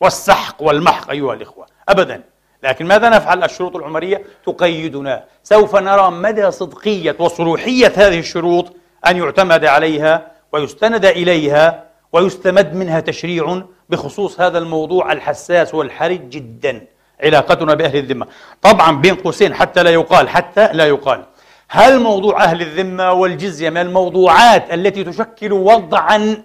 والسحق 0.00 0.62
والمحق 0.62 1.10
أيها 1.10 1.34
الإخوة. 1.34 1.66
أبدا. 1.88 2.22
لكن 2.66 2.86
ماذا 2.86 3.08
نفعل؟ 3.08 3.44
الشروط 3.44 3.76
العمرية 3.76 4.22
تقيدنا. 4.46 5.24
سوف 5.42 5.76
نرى 5.76 6.10
مدى 6.10 6.50
صدقية 6.50 7.16
وصروحية 7.18 7.92
هذه 7.96 8.18
الشروط 8.18 8.76
أن 9.06 9.16
يعتمد 9.16 9.64
عليها 9.64 10.32
ويستند 10.52 11.04
إليها 11.04 11.84
ويستمد 12.12 12.74
منها 12.74 13.00
تشريع 13.00 13.62
بخصوص 13.88 14.40
هذا 14.40 14.58
الموضوع 14.58 15.12
الحساس 15.12 15.74
والحرج 15.74 16.28
جدا. 16.28 16.86
علاقتنا 17.24 17.74
بأهل 17.74 17.96
الذمة. 17.96 18.26
طبعا 18.62 18.96
بين 18.96 19.14
قوسين 19.14 19.54
حتى 19.54 19.82
لا 19.82 19.90
يقال 19.90 20.28
حتى 20.28 20.68
لا 20.72 20.86
يقال. 20.86 21.24
هل 21.68 22.00
موضوع 22.00 22.44
أهل 22.44 22.60
الذمة 22.60 23.12
والجزية 23.12 23.70
من 23.70 23.80
الموضوعات 23.80 24.74
التي 24.74 25.04
تشكل 25.04 25.52
وضعا 25.52 26.42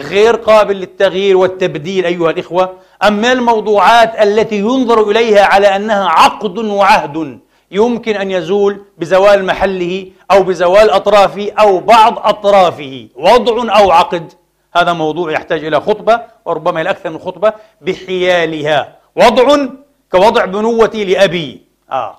غير 0.00 0.36
قابل 0.36 0.76
للتغيير 0.76 1.36
والتبديل 1.36 2.06
أيها 2.06 2.30
الإخوة. 2.30 2.72
أم 3.02 3.12
من 3.12 3.24
الموضوعات 3.24 4.22
التي 4.22 4.58
ينظر 4.58 5.10
إليها 5.10 5.44
على 5.44 5.76
أنها 5.76 6.08
عقد 6.08 6.58
وعهد 6.58 7.38
يمكن 7.70 8.16
أن 8.16 8.30
يزول 8.30 8.80
بزوال 8.98 9.44
محله 9.44 10.06
أو 10.30 10.42
بزوال 10.42 10.90
أطرافه 10.90 11.52
أو 11.52 11.80
بعض 11.80 12.18
أطرافه. 12.18 13.08
وضع 13.16 13.78
أو 13.78 13.90
عقد 13.90 14.32
هذا 14.76 14.92
موضوع 14.92 15.32
يحتاج 15.32 15.64
إلى 15.64 15.80
خطبة 15.80 16.20
وربما 16.44 16.80
إلى 16.80 16.90
أكثر 16.90 17.10
من 17.10 17.18
خطبة 17.18 17.52
بحيالها. 17.80 18.96
وضع 19.16 19.66
كوضع 20.12 20.44
بنوتي 20.44 21.04
لأبي. 21.04 21.62
آه. 21.92 22.16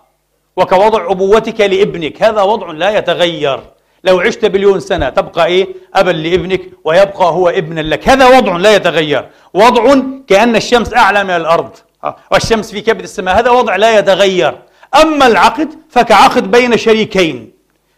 وكوضع 0.58 1.12
أبوتك 1.12 1.62
لابنك 1.62 2.24
هذا 2.24 2.42
وضع 2.42 2.72
لا 2.72 2.98
يتغير. 2.98 3.60
لو 4.04 4.20
عشت 4.20 4.46
بليون 4.46 4.80
سنة 4.80 5.10
تبقى 5.10 5.46
إيه؟ 5.46 5.68
أبا 5.94 6.12
لابنك 6.12 6.62
ويبقى 6.84 7.26
هو 7.26 7.50
ابنا 7.50 7.82
لك. 7.82 8.10
هذا 8.10 8.38
وضع 8.38 8.58
لا 8.58 8.76
يتغير. 8.76 9.30
وضع 9.54 9.96
كأن 10.28 10.56
الشمس 10.56 10.94
أعلى 10.94 11.24
من 11.24 11.30
الأرض. 11.30 11.70
آه. 12.04 12.16
والشمس 12.32 12.72
في 12.72 12.82
كبد 12.82 13.04
السماء 13.04 13.40
هذا 13.40 13.50
وضع 13.50 13.76
لا 13.76 14.00
يتغير. 14.00 14.58
أما 15.02 15.28
العقد 15.28 15.70
فكعقد 15.90 16.52
بين 16.52 16.78
شريكين. 16.78 17.52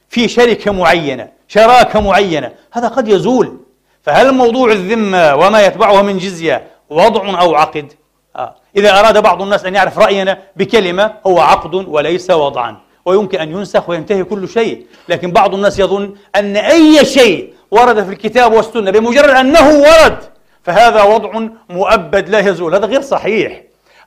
في 0.10 0.28
شركة 0.28 0.72
معينة 0.72 1.28
شراكة 1.48 2.00
معينة 2.00 2.52
هذا 2.72 2.88
قد 2.88 3.08
يزول. 3.08 3.58
فهل 4.02 4.32
موضوع 4.32 4.72
الذمة 4.72 5.36
وما 5.36 5.66
يتبعها 5.66 6.02
من 6.02 6.18
جزية 6.18 6.68
وضع 6.90 7.42
أو 7.42 7.56
عقد؟ 7.56 7.94
آه. 8.36 8.56
إذا 8.78 9.00
أراد 9.00 9.18
بعض 9.24 9.42
الناس 9.42 9.66
أن 9.66 9.76
يعرف 9.76 10.00
رأينا 10.00 10.38
بكلمة 10.56 11.14
هو 11.28 11.40
عقد 11.40 11.76
وليس 11.76 12.30
وضعا. 12.30 12.78
ويمكن 13.06 13.40
أن 13.40 13.52
ينسخ 13.52 13.90
وينتهي 13.90 14.24
كل 14.24 14.50
شيء. 14.50 14.86
لكن 15.10 15.32
بعض 15.32 15.54
الناس 15.54 15.80
يظن 15.80 16.16
أن 16.36 16.58
أي 16.58 17.06
شيء 17.06 17.54
ورد 17.72 18.04
في 18.04 18.10
الكتاب 18.10 18.54
والسنة 18.54 18.92
بمجرد 18.92 19.30
أنه 19.30 19.70
ورد 19.70 20.18
فهذا 20.64 21.04
وضع 21.04 21.48
مؤبد 21.70 22.30
لا 22.30 22.40
يزول. 22.40 22.76
هذا 22.76 22.86
غير 22.86 23.02
صحيح. 23.02 23.62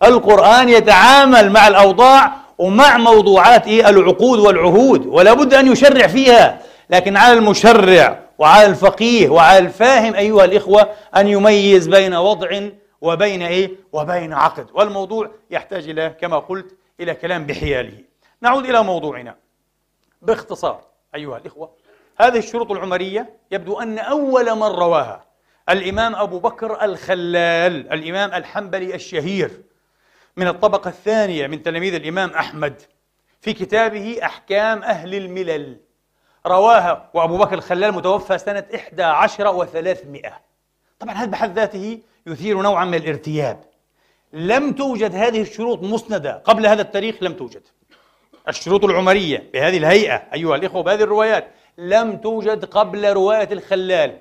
القرآن 0.04 0.68
يتعامل 0.68 1.50
مع 1.50 1.68
الأوضاع 1.68 2.32
ومع 2.59 2.96
موضوعات 2.96 3.66
إيه؟ 3.66 3.88
العقود 3.88 4.38
والعهود 4.38 5.06
ولا 5.06 5.32
بد 5.35 5.54
أن 5.54 5.72
يشرع 5.72 6.06
فيها. 6.06 6.59
لكن 6.90 7.16
على 7.16 7.38
المشرع 7.38 8.18
وعلى 8.38 8.66
الفقيه 8.66 9.28
وعلى 9.28 9.59
الفاهم 9.59 10.14
أيها 10.14 10.44
الإخوة 10.44 10.88
أن 11.16 11.28
يميز 11.28 11.88
بين 11.88 12.14
وضع 12.14 12.61
وبين 13.00 13.42
إيه؟ 13.42 13.70
وبين 13.92 14.32
عقد. 14.32 14.66
والموضوع 14.74 15.30
يحتاج 15.50 15.88
إلى 15.88 16.14
كما 16.20 16.38
قلت 16.38 16.66
إلى 17.00 17.14
كلام 17.14 17.46
بحياله. 17.46 18.06
نعود 18.42 18.64
إلى 18.64 18.83
موضوعنا. 18.83 19.37
باختصار 20.22 20.81
أيها 21.14 21.38
الإخوة 21.38 21.70
هذه 22.20 22.38
الشروط 22.38 22.70
العمرية 22.70 23.37
يبدو 23.51 23.81
أن 23.81 23.99
أول 23.99 24.55
من 24.55 24.62
رواها 24.62 25.25
الإمام 25.68 26.16
أبو 26.16 26.38
بكر 26.38 26.85
الخلال 26.85 27.92
الإمام 27.92 28.35
الحنبلي 28.35 28.94
الشهير. 28.94 29.62
من 30.37 30.49
الطبقة 30.49 30.88
الثانية 30.88 31.46
من 31.46 31.62
تلاميذ 31.62 31.94
الإمام 31.94 32.31
أحمد 32.31 32.83
في 33.40 33.53
كتابه 33.53 34.18
أحكام 34.22 34.83
أهل 34.83 35.14
الملل. 35.14 35.77
رواها 36.46 37.11
وأبو 37.14 37.38
بكر 37.38 37.55
الخلال 37.55 37.92
متوفى 37.92 38.38
سنة 38.38 38.64
11 38.75 39.66
و300 39.66 40.33
طبعا 40.99 41.14
هذا 41.14 41.31
بحد 41.31 41.59
ذاته 41.59 42.01
يثير 42.27 42.62
نوعا 42.62 42.85
من 42.85 42.94
الارتياب؟ 42.94 43.64
لم 44.33 44.72
توجد 44.72 45.14
هذه 45.14 45.42
الشروط 45.42 45.83
مسندة. 45.83 46.42
قبل 46.44 46.66
هذا 46.66 46.83
التاريخ 46.83 47.22
لم 47.22 47.33
توجد. 47.33 47.62
الشروط 48.48 48.85
العمرية 48.85 49.50
بهذه 49.52 49.76
الهيئة 49.76 50.22
أيها 50.35 50.56
الإخوة 50.56 50.82
بهذه 50.82 51.02
الروايات. 51.02 51.48
لم 51.78 52.16
توجد 52.16 52.64
قبل 52.64 53.12
رواية 53.12 53.48
الخلال. 53.52 54.18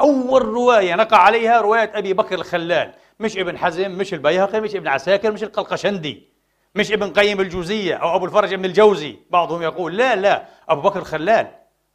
أول 0.00 0.42
رواية 0.42 0.94
نقع 0.94 1.16
عليها 1.16 1.60
رواية 1.60 1.90
أبي 1.94 2.12
بكر 2.12 2.34
الخلال. 2.34 2.92
مش 3.20 3.38
ابن 3.38 3.58
حزم 3.58 3.90
مش 3.90 4.14
البيهقي 4.14 4.60
مش 4.60 4.76
ابن 4.76 4.88
عساكر 4.88 5.32
مش 5.32 5.42
القلقشندي. 5.42 6.28
مش 6.74 6.92
ابن 6.92 7.10
قيم 7.12 7.40
الجوزية 7.40 7.94
أو 7.94 8.16
أبو 8.16 8.24
الفرج 8.24 8.52
ابن 8.52 8.64
الجوزي. 8.64 9.16
بعضهم 9.30 9.62
يقول 9.62 9.96
لا 9.96 10.16
لا 10.16 10.44
أبو 10.68 10.80
بكر 10.80 10.98
الخلال. 10.98 11.46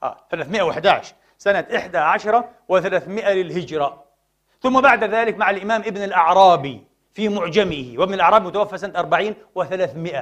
آه 0.03 0.25
311 0.31 1.13
سنة 1.37 1.65
11 1.75 2.43
و300 2.71 3.27
للهجرة. 3.27 4.03
ثم 4.61 4.81
بعد 4.81 5.03
ذلك 5.03 5.37
مع 5.37 5.49
الإمام 5.49 5.81
ابن 5.81 6.03
الأعرابي 6.03 6.83
في 7.13 7.29
معجمه 7.29 7.93
وابن 7.97 8.13
الأعرابي 8.13 8.45
متوفى 8.47 8.77
سنة 8.77 8.99
40 8.99 9.35
و300 9.59 10.17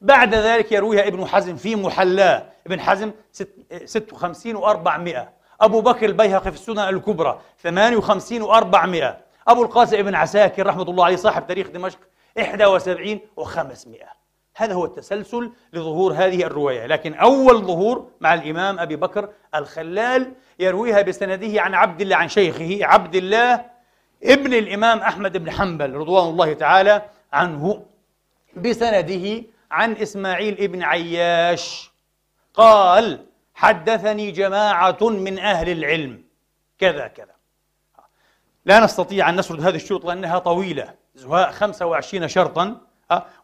بعد 0.00 0.34
ذلك 0.34 0.72
يرويها 0.72 1.06
ابن 1.06 1.26
حزم 1.26 1.56
في 1.56 1.76
محلاه 1.76 2.46
ابن 2.66 2.80
حزم 2.80 3.12
56 3.84 4.62
و400 4.62 5.18
أبو 5.60 5.80
بكر 5.80 6.06
البيهقي 6.06 6.52
في 6.52 6.56
السنن 6.56 6.78
الكبرى 6.78 7.40
58 7.58 8.42
و400 8.42 9.14
أبو 9.48 9.62
القاسم 9.62 9.96
ابن 9.96 10.14
عساكر 10.14 10.66
رحمة 10.66 10.82
الله 10.82 11.04
عليه 11.04 11.16
صاحب 11.16 11.46
تاريخ 11.46 11.68
دمشق 11.68 11.98
71 12.36 13.20
و500 13.40 14.04
هذا 14.56 14.74
هو 14.74 14.84
التسلسل 14.84 15.52
لظهور 15.72 16.12
هذه 16.12 16.44
الرواية. 16.44 16.86
لكن 16.86 17.14
أول 17.14 17.62
ظهور 17.62 18.10
مع 18.20 18.34
الإمام 18.34 18.78
أبي 18.78 18.96
بكر 18.96 19.28
الخلال 19.54 20.32
يرويها 20.58 21.02
بسنده 21.02 21.62
عن 21.62 21.74
عبد 21.74 22.00
الله 22.00 22.16
عن 22.16 22.28
شيخه 22.28 22.78
عبد 22.82 23.14
الله 23.14 23.64
ابن 24.24 24.54
الإمام 24.54 24.98
أحمد 24.98 25.36
بن 25.36 25.50
حنبل 25.50 25.94
رضوان 25.94 26.28
الله 26.28 26.52
تعالى 26.52 27.02
عنه 27.32 27.82
بسنده 28.56 29.42
عن 29.70 29.92
إسماعيل 29.92 30.60
ابن 30.60 30.82
عياش. 30.82 31.90
قال 32.54 33.26
حدثني 33.54 34.30
جماعة 34.30 34.98
من 35.02 35.38
أهل 35.38 35.68
العلم. 35.68 36.24
كذا 36.78 37.08
كذا. 37.08 37.34
لا 38.64 38.80
نستطيع 38.80 39.28
أن 39.28 39.36
نسرد 39.36 39.60
هذه 39.60 39.76
الشروط 39.76 40.04
لأنها 40.04 40.38
طويلة 40.38 40.94
زهاء 41.14 41.50
25 41.52 42.28
شرطا 42.28 42.80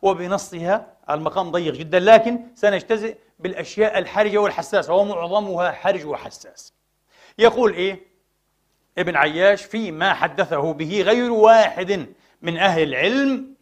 وبنصها 0.03 0.87
المقام 1.11 1.51
ضيق 1.51 1.75
جدا 1.75 1.99
لكن 1.99 2.41
سنجتزئ 2.55 3.17
بالأشياء 3.39 3.99
الحرجة 3.99 4.39
والحساسة 4.39 4.95
ومعظمها 4.95 5.73
حرج 5.73 6.07
وحساس. 6.07 6.75
يقول 7.39 7.73
إيه؟ 7.73 8.01
ابن 8.99 9.17
عياش 9.17 9.63
فيما 9.65 10.15
حدثه 10.15 10.73
به 10.73 11.03
غير 11.03 11.33
واحد 11.33 12.07
من 12.43 12.57
أهل 12.57 12.83
العلم 12.83 13.55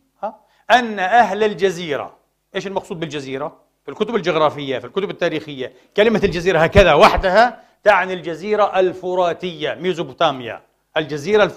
أن 0.70 0.98
أهل 0.98 1.44
الجزيرة 1.44 2.21
إيش 2.55 2.67
المقصود 2.67 3.01
بالجزيرة؟ 3.01 3.57
في 3.85 3.91
الكتب 3.91 4.15
الجغرافية 4.15 4.79
في 4.79 4.85
الكتب 4.85 5.11
التاريخية. 5.11 5.73
كلمة 5.97 6.21
الجزيرة 6.25 6.59
هكذا 6.59 6.95
وحدها 6.95 7.61
تعني 7.85 8.12
الجزيرة 8.12 8.81
الفراتية 8.81 9.75
ميزوبوتاميا. 9.75 10.62
الجزيرة 10.97 11.53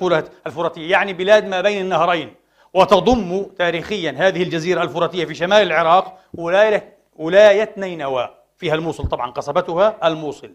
الفراتية 0.47 0.91
يعني 0.91 1.13
بلاد 1.13 1.45
ما 1.47 1.61
بين 1.61 1.81
النهرين. 1.81 2.33
وتضم 2.73 3.43
تاريخيا 3.43 4.15
هذه 4.17 4.43
الجزيرة 4.43 4.83
الفراتية 4.83 5.25
في 5.25 5.35
شمال 5.35 5.63
العراق 5.63 6.19
ولاية 6.33 6.97
ولاية 7.15 7.73
نينوى. 7.77 8.29
فيها 8.57 8.75
الموصل 8.75 9.07
طبعا 9.07 9.31
قصبتها 9.31 9.97
الموصل. 10.03 10.51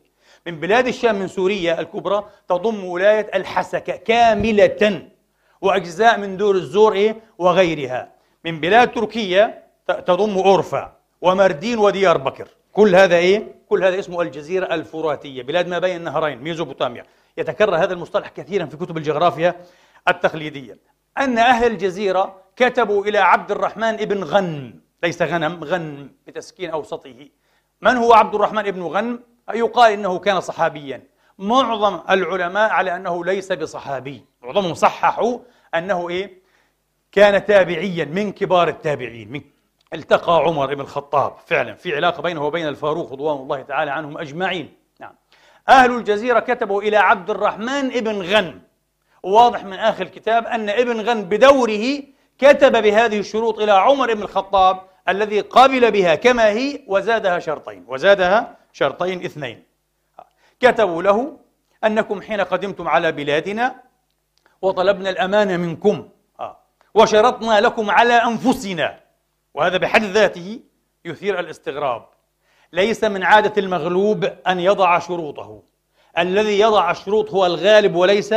من 0.46 0.60
بلاد 0.60 0.86
الشام 0.86 1.14
من 1.14 1.28
سوريا 1.28 1.80
الكبرى 1.80 2.24
تضم 2.48 2.84
ولاية 2.84 3.30
الحسكة 3.34 3.96
كاملة 3.96 5.02
وأجزاء 5.60 6.18
من 6.18 6.36
دير 6.36 6.54
الزور 6.54 6.92
إيه؟ 6.92 7.16
وغيرها. 7.38 8.12
من 8.44 8.60
بلاد 8.60 8.92
تركيا 8.92 9.69
تضم 9.92 10.38
أورفا 10.38 10.96
وماردين 11.20 11.78
وديار 11.78 12.18
بكر. 12.18 12.48
كل 12.72 12.96
هذا 12.96 13.16
إيه؟ 13.16 13.54
كل 13.68 13.84
هذا 13.84 13.98
اسمه 13.98 14.22
الجزيرة 14.22 14.74
الفراتية 14.74 15.42
بلاد 15.42 15.68
ما 15.68 15.78
بين 15.78 15.96
النهرين 15.96 16.38
ميزوبوتاميا. 16.38 17.04
يتكرر 17.38 17.76
هذا 17.76 17.92
المصطلح 17.92 18.28
كثيرا 18.28 18.66
في 18.66 18.76
كتب 18.76 18.96
الجغرافيا 18.96 19.60
التقليدية. 20.08 20.78
أن 21.18 21.38
أهل 21.38 21.66
الجزيرة 21.66 22.42
كتبوا 22.56 23.04
إلى 23.04 23.18
عبد 23.18 23.50
الرحمن 23.50 23.84
ابن 23.84 24.24
غنم. 24.24 24.80
ليس 25.02 25.22
غنم 25.22 25.64
غنم 25.64 26.12
بتسكين 26.26 26.70
أوسطه. 26.70 27.28
من 27.82 27.96
هو 27.96 28.12
عبد 28.12 28.34
الرحمن 28.34 28.66
ابن 28.66 28.82
غنم؟ 28.82 29.20
يقال 29.54 29.92
إنه 29.92 30.18
كان 30.18 30.40
صحابيا. 30.40 31.02
معظم 31.38 32.00
العلماء 32.10 32.70
على 32.70 32.96
أنه 32.96 33.24
ليس 33.24 33.52
بصحابي. 33.52 34.24
معظمهم 34.42 34.74
صححوا 34.74 35.38
أنه 35.74 36.08
إيه؟ 36.08 36.40
كان 37.12 37.44
تابعيا 37.44 38.04
من 38.04 38.32
كبار 38.32 38.68
التابعين 38.68 39.32
من 39.32 39.40
التقى 39.92 40.36
عمر 40.36 40.74
بن 40.74 40.80
الخطاب. 40.80 41.36
فعلا 41.46 41.74
في 41.74 41.96
علاقة 41.96 42.22
بينه 42.22 42.44
وبين 42.46 42.68
الفاروق 42.68 43.12
رضوان 43.12 43.36
الله 43.36 43.62
تعالى 43.62 43.90
عنهم 43.90 44.18
أجمعين. 44.18 44.74
نعم. 45.00 45.12
أهل 45.68 45.96
الجزيرة 45.96 46.40
كتبوا 46.40 46.82
إلى 46.82 46.96
عبد 46.96 47.30
الرحمن 47.30 47.86
ابن 47.86 48.22
غنم 48.22 48.62
واضح 49.22 49.64
من 49.64 49.72
آخر 49.78 50.02
الكتاب 50.02 50.46
أن 50.46 50.68
ابن 50.68 51.00
غنم 51.00 51.22
بدوره 51.22 52.02
كتب 52.38 52.82
بهذه 52.82 53.18
الشروط 53.18 53.58
إلى 53.58 53.72
عمر 53.72 54.14
بن 54.14 54.22
الخطاب 54.22 54.80
الذي 55.08 55.40
قبل 55.40 55.90
بها 55.90 56.14
كما 56.14 56.48
هي 56.48 56.80
وزادها 56.86 57.38
شرطين. 57.38 57.84
وزادها 57.88 58.56
شرطين 58.72 59.24
اثنين. 59.24 59.64
كتبوا 60.60 61.02
له 61.02 61.36
أنكم 61.84 62.22
حين 62.22 62.40
قدمتم 62.40 62.88
على 62.88 63.12
بلادنا 63.12 63.74
وطلبنا 64.62 65.10
الأمان 65.10 65.60
منكم. 65.60 66.08
آه، 66.40 66.56
وشرطنا 66.94 67.60
لكم 67.60 67.90
على 67.90 68.14
أنفسنا. 68.14 69.00
وهذا 69.54 69.76
بحد 69.76 70.02
ذاته 70.02 70.60
يثير 71.04 71.40
الاستغراب. 71.40 72.06
ليس 72.72 73.04
من 73.04 73.22
عادة 73.22 73.62
المغلوب 73.62 74.24
أن 74.24 74.60
يضع 74.60 74.98
شروطه. 74.98 75.62
الذي 76.18 76.60
يضع 76.60 76.90
الشروط 76.90 77.30
هو 77.30 77.46
الغالب 77.46 77.94
وليس 77.94 78.34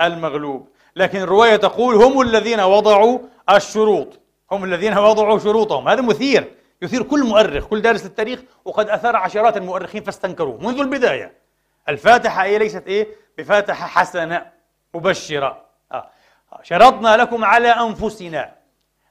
المغلوب. 0.00 0.68
لكن 0.96 1.18
الرواية 1.18 1.56
تقول 1.56 1.94
هم 1.94 2.20
الذين 2.20 2.60
وضعوا 2.60 3.18
الشروط. 3.50 4.20
هم 4.52 4.64
الذين 4.64 4.98
وضعوا 4.98 5.38
شروطهم. 5.38 5.88
هذا 5.88 6.02
مثير. 6.02 6.52
يثير 6.82 7.02
كل 7.02 7.24
مؤرخ 7.24 7.66
كل 7.66 7.82
دارس 7.82 8.04
للتاريخ 8.04 8.40
وقد 8.64 8.88
أثار 8.88 9.16
عشرات 9.16 9.56
المؤرخين 9.56 10.02
فاستنكروه 10.02 10.58
منذ 10.58 10.80
البداية. 10.80 11.32
الفاتحة 11.88 12.44
هي 12.44 12.58
ليست 12.58 12.86
إيه؟ 12.86 13.08
بفاتحة 13.38 13.86
حسنة 13.86 14.46
مبشرة. 14.94 15.64
آه. 15.92 16.10
شرطنا 16.62 17.16
لكم 17.16 17.44
على 17.44 17.68
أنفسنا. 17.68 18.55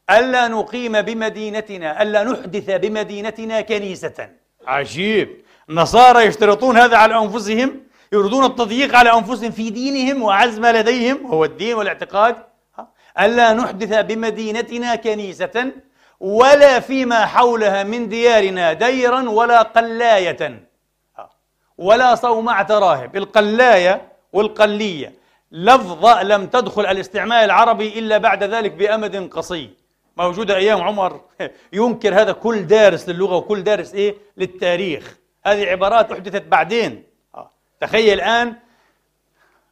ألا 0.10 0.48
نقيم 0.48 1.02
بمدينتنا 1.02 2.02
ألا 2.02 2.24
نحدث 2.24 2.72
بمدينتنا 2.72 3.62
كنيسة. 3.62 4.30
عجيب. 4.68 5.46
النصارى 5.70 6.24
يشترطون 6.26 6.78
هذا 6.78 6.98
على 6.98 7.18
أنفسهم 7.18 7.84
يريدون 8.13 8.46
التضييق 8.46 8.96
على 8.96 9.13
أنفسهم 9.13 9.52
في 9.52 9.70
دينهم 9.70 10.24
وأعز 10.24 10.60
ما 10.60 10.72
لديهم 10.72 11.26
هو 11.26 11.46
الدين 11.46 11.74
والاعتقاد. 11.74 12.36
ألا 13.20 13.54
نحدث 13.54 13.94
بمدينتنا 13.94 14.96
كنيسة 14.96 15.72
ولا 16.20 16.80
فيما 16.80 17.26
حولها 17.26 17.84
من 17.84 18.10
ديارنا 18.10 18.74
ديرا 18.74 19.30
ولا 19.30 19.62
قلاية. 19.62 20.68
ولا 21.78 22.15
صومعة 22.15 22.68
راهب 22.70 23.18
القلاية 23.18 24.02
والقلية. 24.34 25.13
لفظة 25.52 26.24
لم 26.24 26.48
تدخل 26.48 26.86
الاستعمال 26.86 27.46
العربي 27.46 28.00
إلا 28.00 28.18
بعد 28.18 28.44
ذلك 28.44 28.72
بأمد 28.72 29.30
قصير 29.30 29.85
موجودة 30.17 30.56
أيام 30.56 30.82
عمر. 30.82 31.21
ينكر 31.73 32.21
هذا 32.21 32.32
كل 32.32 32.67
دارس 32.67 33.10
للغة 33.10 33.36
وكل 33.36 33.63
دارس 33.63 33.93
إيه؟ 33.93 34.15
للتاريخ. 34.38 35.17
هذه 35.45 35.65
عبارات 35.65 36.12
أحدثت 36.12 36.41
بعدين. 36.41 37.04
آه. 37.36 37.51
تخيل 37.82 38.13
الآن 38.13 38.56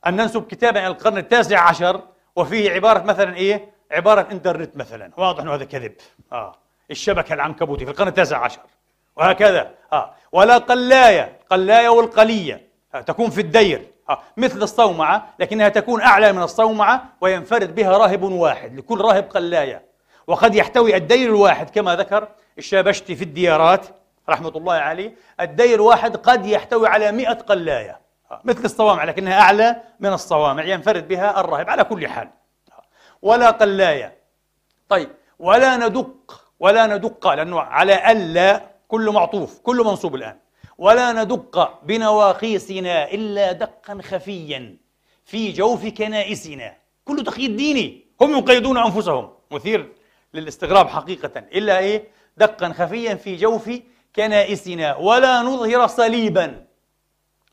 أن 0.07 0.15
ننسب 0.15 0.47
كتابا 0.47 0.79
إلى 0.79 0.87
القرن 0.87 1.17
التاسع 1.17 1.59
عشر 1.59 2.01
وفيه 2.35 2.71
عبارة 2.71 3.03
مثلا 3.03 3.35
إيه؟ 3.35 3.71
عبارة 3.91 4.27
إنترنت 4.31 4.77
مثلا. 4.77 5.11
واضح 5.17 5.41
أنه 5.41 5.53
هذا 5.53 5.65
كذب. 5.65 5.93
آه. 6.31 6.55
الشبكة 6.91 7.33
العنكبوتي 7.33 7.85
في 7.85 7.91
القرن 7.91 8.07
التاسع 8.07 8.37
عشر. 8.37 8.61
وهكذا. 9.15 9.71
آه. 9.93 10.13
ولا 10.31 10.57
قلاية. 10.57 11.39
قلاية 11.49 11.89
والقلية. 11.89 12.67
آه. 12.95 13.01
تكون 13.01 13.29
في 13.29 13.41
الدير. 13.41 13.87
آه. 14.09 14.19
مثل 14.37 14.63
الصومعة 14.63 15.33
لكنها 15.39 15.69
تكون 15.69 16.01
أعلى 16.01 16.31
من 16.33 16.43
الصومعة 16.43 17.05
وينفرد 17.21 17.75
بها 17.75 17.97
راهب 17.97 18.23
واحد 18.23 18.75
لكل 18.75 19.01
راهب 19.01 19.23
قلاية. 19.23 19.92
وقد 20.27 20.55
يحتوي 20.55 20.95
الدير 20.95 21.29
الواحد 21.29 21.69
كما 21.69 21.95
ذكر 21.95 22.27
الشابشتي 22.57 23.15
في 23.15 23.23
الديارات 23.23 23.85
رحمة 24.29 24.49
الله 24.55 24.73
عليه. 24.73 25.15
الدير 25.39 25.75
الواحد 25.75 26.15
قد 26.17 26.45
يحتوي 26.45 26.87
على 26.87 27.11
مئة 27.11 27.33
قلاية. 27.33 27.99
مثل 28.43 28.65
الصوامع 28.65 29.03
لكنها 29.03 29.39
أعلى 29.39 29.81
من 29.99 30.13
الصوامع 30.13 30.63
ينفرد 30.63 31.07
بها 31.07 31.39
الراهب 31.39 31.69
على 31.69 31.83
كل 31.83 32.07
حال. 32.07 32.29
ولا 33.21 33.49
قلاية. 33.49 34.17
طيب 34.89 35.09
ولا 35.39 35.77
ندق 35.77 36.41
ولا 36.59 36.87
ندق 36.87 37.33
لأنه 37.33 37.59
على 37.59 38.11
ألا 38.11 38.63
كل 38.87 39.11
معطوف 39.11 39.59
كل 39.59 39.77
منصوب 39.77 40.15
الآن. 40.15 40.37
ولا 40.77 41.11
ندق 41.23 41.83
بنواقيسنا 41.83 43.11
إلا 43.11 43.51
دقا 43.51 44.01
خفيا 44.01 44.77
في 45.25 45.51
جوف 45.51 45.85
كنائسنا. 45.85 46.73
كل 47.05 47.23
تقييد 47.23 47.55
ديني. 47.55 48.05
هم 48.21 48.37
يقيدون 48.37 48.77
أنفسهم. 48.77 49.33
مثير 49.51 49.93
للاستغراب 50.33 50.87
حقيقة. 50.87 51.39
إلا 51.39 51.79
إيه؟ 51.79 52.07
دقا 52.37 52.73
خفيا 52.73 53.15
في 53.15 53.35
جوف 53.35 53.69
كنائسنا. 54.15 54.95
ولا 54.95 55.41
نظهر 55.41 55.87
صليبا. 55.87 56.65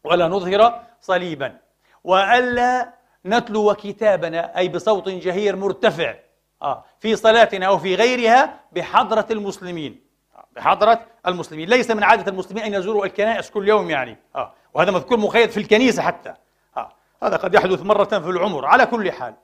ولا 0.05 0.29
نظهر 0.29 0.83
صليبا. 1.01 1.59
وألا 2.05 2.93
نتلو 3.27 3.75
كتابنا 3.75 4.59
أي 4.59 4.69
بصوت 4.69 5.09
جهير 5.09 5.57
مرتفع. 5.57 6.14
آه 6.62 6.85
في 6.99 7.16
صلاتنا 7.16 7.66
أو 7.66 7.79
في 7.79 7.95
غيرها 7.95 8.61
بحضرة 8.73 9.27
المسلمين. 9.31 10.01
آه 10.37 10.47
بحضرة 10.57 11.01
المسلمين. 11.27 11.69
ليس 11.69 11.90
من 11.90 12.03
عادة 12.03 12.33
المسلمين 12.33 12.64
أن 12.64 12.75
يزوروا 12.75 13.07
الكنائس 13.07 13.51
كل 13.51 13.69
يوم 13.69 13.90
يعني. 13.90 14.16
آه 14.37 14.53
وهذا 14.75 14.90
مذكور 14.90 15.19
مخيط 15.19 15.51
في 15.51 15.61
الكنيسة 15.61 16.03
حتى. 16.03 16.35
آه 16.77 16.93
هذا 17.23 17.37
قد 17.37 17.55
يحدث 17.55 17.83
مرة 17.83 18.05
في 18.05 18.31
العمر. 18.31 18.66
على 18.66 18.87
كل 18.87 19.12
حال 19.12 19.35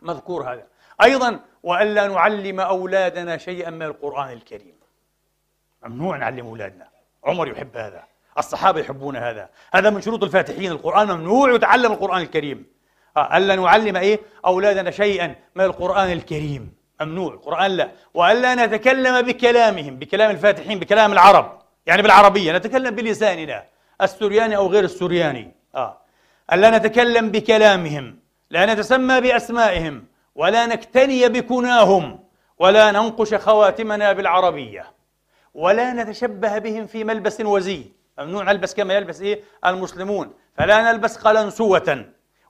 مذكور 0.00 0.52
هذا. 0.52 0.66
أيضا 1.02 1.40
وألا 1.62 2.06
نعلم 2.06 2.60
أولادنا 2.60 3.36
شيئا 3.36 3.70
من 3.70 3.82
القرآن 3.82 4.32
الكريم. 4.32 4.74
ممنوع 5.84 6.16
نعلم 6.16 6.46
أولادنا. 6.46 6.88
عمر 7.24 7.48
يحب 7.48 7.76
هذا. 7.76 8.04
الصحابة 8.38 8.80
يحبون 8.80 9.16
هذا. 9.16 9.48
هذا 9.74 9.90
من 9.90 10.00
شروط 10.00 10.22
الفاتحين 10.22 10.72
القرآن. 10.72 11.12
ممنوع 11.12 11.54
يتعلم 11.54 11.92
القرآن 11.92 12.22
الكريم. 12.22 12.66
آه، 13.16 13.36
ألا 13.36 13.56
نعلم 13.56 13.96
إيه؟ 13.96 14.20
أولادنا 14.46 14.90
شيئا 14.90 15.34
من 15.54 15.64
القرآن 15.64 16.12
الكريم. 16.12 16.74
ممنوع. 17.00 17.34
القرآن 17.34 17.70
لا. 17.70 17.90
وألا 18.14 18.66
نتكلم 18.66 19.22
بكلامهم 19.22 19.96
بكلام 19.96 20.30
الفاتحين 20.30 20.78
بكلام 20.78 21.12
العرب. 21.12 21.58
يعني 21.86 22.02
بالعربية. 22.02 22.52
نتكلم 22.52 22.94
بلساننا. 22.94 23.64
السورياني 24.02 24.56
أو 24.56 24.66
غير 24.66 24.84
السورياني 24.84 25.54
آه. 25.74 25.98
ألا 26.52 26.78
نتكلم 26.78 27.30
بكلامهم. 27.30 28.18
لا 28.50 28.74
نتسمى 28.74 29.20
بأسمائهم. 29.20 30.11
ولا 30.34 30.66
نكتني 30.66 31.28
بكناهم 31.28 32.24
ولا 32.58 32.90
ننقش 32.90 33.34
خواتمنا 33.34 34.12
بالعربية 34.12 34.92
ولا 35.54 35.92
نتشبه 35.92 36.58
بهم 36.58 36.86
في 36.86 37.04
ملبس 37.04 37.40
وزي. 37.40 37.84
ممنوع 38.18 38.42
نلبس 38.42 38.74
كما 38.74 38.94
يلبس 38.94 39.20
إيه؟ 39.20 39.40
المسلمون. 39.66 40.32
فلا 40.56 40.92
نلبس 40.92 41.16
قلنسوة 41.16 42.04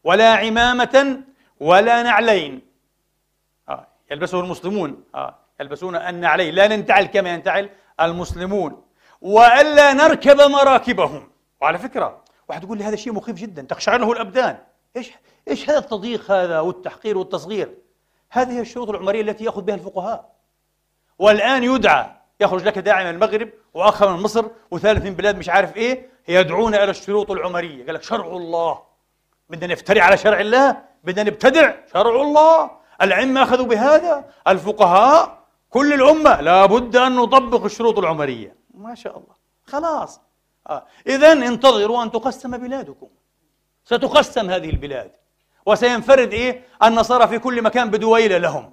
ولا 0.04 0.34
عمامة 0.34 1.22
ولا 1.60 2.02
نعلين. 2.02 2.62
آه 3.68 3.86
يلبسه 4.10 4.40
المسلمون. 4.40 5.04
آه 5.14 5.38
يلبسون 5.60 5.96
النعلين 5.96 6.54
لا 6.54 6.68
ننتعل 6.68 7.04
كما 7.04 7.34
ينتعل 7.34 7.70
المسلمون. 8.00 8.82
وألا 9.20 9.92
نركب 9.92 10.40
مراكبهم. 10.40 11.30
وعلى 11.60 11.78
فكرة 11.78 12.24
واحد 12.48 12.64
يقول 12.64 12.78
لي 12.78 12.84
هذا 12.84 12.96
شيء 12.96 13.12
مخيف 13.12 13.36
جدا. 13.36 13.62
تخشع 13.62 13.96
له 13.96 14.12
الأبدان. 14.12 14.58
إيش؟ 14.96 15.10
إيش 15.48 15.70
هذا 15.70 15.78
التضييق 15.78 16.30
هذا 16.30 16.60
والتحقير 16.60 17.18
والتصغير؟ 17.18 17.74
هذه 18.30 18.60
الشروط 18.60 18.88
العمرية 18.88 19.20
التي 19.20 19.44
يأخذ 19.44 19.62
بها 19.62 19.74
الفقهاء. 19.74 20.32
والآن 21.18 21.64
يدعى 21.64 22.10
يخرج 22.40 22.64
لك 22.64 22.78
داعي 22.78 23.04
من 23.04 23.10
المغرب 23.10 23.48
وآخر 23.74 24.16
من 24.16 24.22
مصر 24.22 24.44
وثالث 24.70 25.04
من 25.04 25.14
بلاد 25.14 25.38
مش 25.38 25.48
عارف 25.48 25.76
إيه 25.76 26.10
يدعون 26.28 26.74
إلى 26.74 26.90
الشروط 26.90 27.30
العمرية. 27.30 27.86
قال 27.86 27.94
لك 27.94 28.02
شرع 28.02 28.26
الله. 28.26 28.82
بدنا 29.48 29.72
نفتري 29.72 30.00
على 30.00 30.16
شرع 30.16 30.40
الله 30.40 30.82
بدنا 31.04 31.30
نبتدع. 31.30 31.74
شرع 31.92 32.22
الله. 32.22 32.70
العلم 33.02 33.38
أخذوا 33.38 33.66
بهذا. 33.66 34.24
الفقهاء 34.48 35.44
كل 35.70 35.92
الأمة. 35.92 36.40
لابد 36.40 36.96
أن 36.96 37.16
نطبق 37.16 37.64
الشروط 37.64 37.98
العمرية. 37.98 38.56
ما 38.74 38.94
شاء 38.94 39.18
الله. 39.18 39.34
خلاص. 39.64 40.20
آه. 40.70 40.86
إذا 41.06 41.32
انتظروا 41.32 42.02
أن 42.02 42.10
تقسم 42.10 42.58
بلادكم. 42.58 43.08
ستقسم 43.84 44.50
هذه 44.50 44.70
البلاد. 44.70 45.12
وسينفرد 45.66 46.32
إيه؟ 46.32 46.62
النصارى 46.82 47.28
في 47.28 47.38
كل 47.38 47.62
مكان 47.62 47.90
بدويلة 47.90 48.38
لهم. 48.38 48.72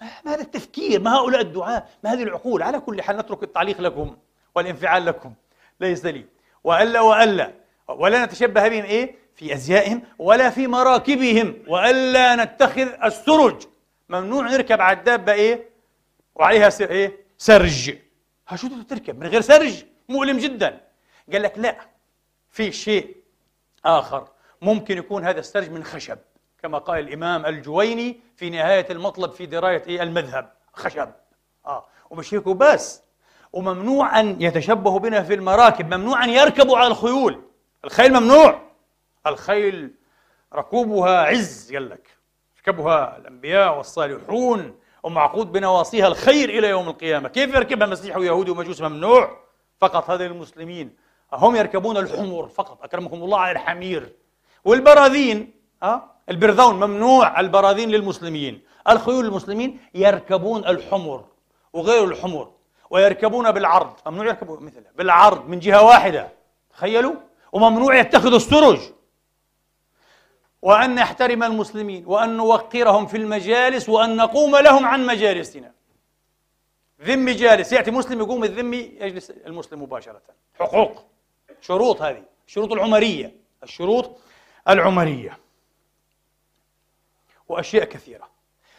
ما 0.00 0.34
هذا 0.34 0.40
التفكير؟ 0.40 1.00
ما 1.00 1.16
هؤلاء 1.16 1.40
الدعاة؟ 1.40 1.86
ما 2.04 2.12
هذه 2.12 2.22
العقول؟ 2.22 2.62
على 2.62 2.80
كل 2.80 3.02
حال 3.02 3.16
نترك 3.16 3.42
التعليق 3.42 3.80
لكم 3.80 4.16
والانفعال 4.54 5.06
لكم. 5.06 5.34
ليس 5.80 6.04
لي. 6.04 6.26
وألا 6.64 7.00
وألا 7.00 7.52
ولا 7.88 8.24
نتشبه 8.24 8.68
بهم 8.68 8.84
إيه؟ 8.84 9.14
في 9.34 9.54
أزيائهم 9.54 10.02
ولا 10.18 10.50
في 10.50 10.66
مراكبهم. 10.66 11.54
وألا 11.68 12.44
نتخذ 12.44 12.88
السرج. 13.04 13.66
ممنوع 14.08 14.50
نركب 14.50 14.80
على 14.80 14.98
الدابة 14.98 15.32
إيه؟ 15.32 15.68
وعليها 16.34 16.70
إيه؟ 16.80 17.16
سرج. 17.38 17.96
ها 18.48 18.56
شو 18.56 18.68
تركب؟ 18.82 19.20
من 19.20 19.26
غير 19.26 19.40
سرج؟ 19.40 19.84
مؤلم 20.08 20.38
جدا. 20.38 20.80
قال 21.32 21.42
لك 21.42 21.58
لا 21.58 21.76
في 22.50 22.72
شيء 22.72 23.16
آخر. 23.84 24.28
ممكن 24.62 24.98
يكون 24.98 25.24
هذا 25.24 25.40
السرج 25.40 25.70
من 25.70 25.84
خشب 25.84 26.18
كما 26.62 26.78
قال 26.78 26.98
الإمام 26.98 27.46
الجويني 27.46 28.20
في 28.36 28.50
نهاية 28.50 28.86
المطلب 28.90 29.30
في 29.32 29.46
دراية 29.46 29.82
إيه؟ 29.86 30.02
المذهب. 30.02 30.52
خشب. 30.72 31.08
آه. 31.66 31.86
ومش 32.10 32.34
هيك 32.34 32.46
وبس 32.46 33.02
وممنوع 33.52 34.20
أن 34.20 34.42
يتشبهوا 34.42 34.98
بنا 34.98 35.22
في 35.22 35.34
المراكب 35.34 35.94
ممنوع 35.94 36.24
أن 36.24 36.30
يركبوا 36.30 36.78
على 36.78 36.86
الخيول. 36.86 37.42
الخيل 37.84 38.12
ممنوع. 38.12 38.62
الخيل 39.26 39.94
ركوبها 40.54 41.20
عز 41.22 41.72
قال 41.72 41.88
لك. 41.88 42.08
يركبها 42.56 43.16
الأنبياء 43.16 43.76
والصالحون 43.76 44.78
ومعقود 45.02 45.52
بنواصيها 45.52 46.06
الخير 46.06 46.48
إلى 46.48 46.68
يوم 46.68 46.88
القيامة. 46.88 47.28
كيف 47.28 47.54
يركبها 47.54 47.86
مسيح 47.86 48.16
ويهودي 48.16 48.50
ومجوس؟ 48.50 48.80
ممنوع. 48.80 49.38
فقط 49.80 50.10
هذا 50.10 50.26
المسلمين. 50.26 50.96
هم 51.32 51.56
يركبون 51.56 51.96
الحمر 51.96 52.48
فقط. 52.48 52.82
أكرمكم 52.82 53.16
الله 53.16 53.38
على 53.38 53.52
الحمير. 53.52 54.21
والبراذين 54.64 55.52
أه؟ 55.82 56.02
البرذون 56.28 56.74
ممنوع 56.74 57.40
البراذين 57.40 57.90
للمسلمين. 57.90 58.62
الخيول 58.88 59.24
المسلمين 59.24 59.80
يركبون 59.94 60.66
الحمر 60.66 61.24
وغير 61.72 62.04
الحمر 62.04 62.52
ويركبون 62.90 63.50
بالعرض. 63.50 63.92
ممنوع 64.06 64.26
يركبوا 64.26 64.60
مثلها 64.60 64.92
بالعرض 64.96 65.48
من 65.48 65.58
جهة 65.58 65.82
واحدة 65.82 66.28
تخيلوا؟ 66.70 67.14
وممنوع 67.52 67.96
يتخذوا 67.96 68.36
السرج. 68.36 68.80
وأن 70.62 70.94
نحترم 70.94 71.42
المسلمين 71.42 72.06
وأن 72.06 72.36
نوقرهم 72.36 73.06
في 73.06 73.16
المجالس 73.16 73.88
وأن 73.88 74.16
نقوم 74.16 74.56
لهم 74.56 74.86
عن 74.86 75.06
مجالسنا. 75.06 75.72
ذمي 77.02 77.32
جالس 77.32 77.72
يأتي 77.72 77.90
مسلم 77.90 78.20
يقوم 78.20 78.44
الذمي 78.44 78.78
يجلس 79.00 79.30
المسلم 79.30 79.82
مباشرة. 79.82 80.22
حقوق 80.58 81.04
شروط 81.60 82.02
هذه 82.02 82.22
الشروط 82.46 82.72
العمرية 82.72 83.36
الشروط 83.62 84.10
العمرية 84.68 85.38
وأشياء 87.48 87.84
كثيرة. 87.84 88.28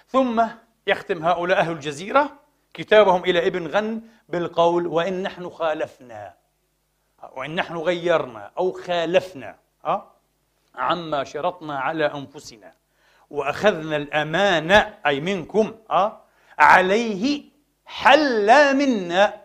ثم 0.07 0.45
يختم 0.87 1.25
هؤلاء 1.25 1.59
أهل 1.59 1.71
الجزيرة 1.71 2.39
كتابهم 2.73 3.23
إلى 3.23 3.47
ابن 3.47 3.67
غن 3.67 4.01
بالقول 4.29 4.87
وإن 4.87 5.23
نحن 5.23 5.49
خالفنا 5.49 6.33
وإن 7.35 7.55
نحن 7.55 7.77
غيرنا 7.77 8.51
أو 8.57 8.71
خالفنا 8.71 9.55
عما 10.75 11.23
شرطنا 11.23 11.79
على 11.79 12.05
أنفسنا 12.05 12.73
وأخذنا 13.29 13.95
الأمانة 13.95 14.99
أي 15.05 15.19
منكم 15.19 15.75
عليه 16.59 17.43
حل 17.85 18.75
منا 18.77 19.41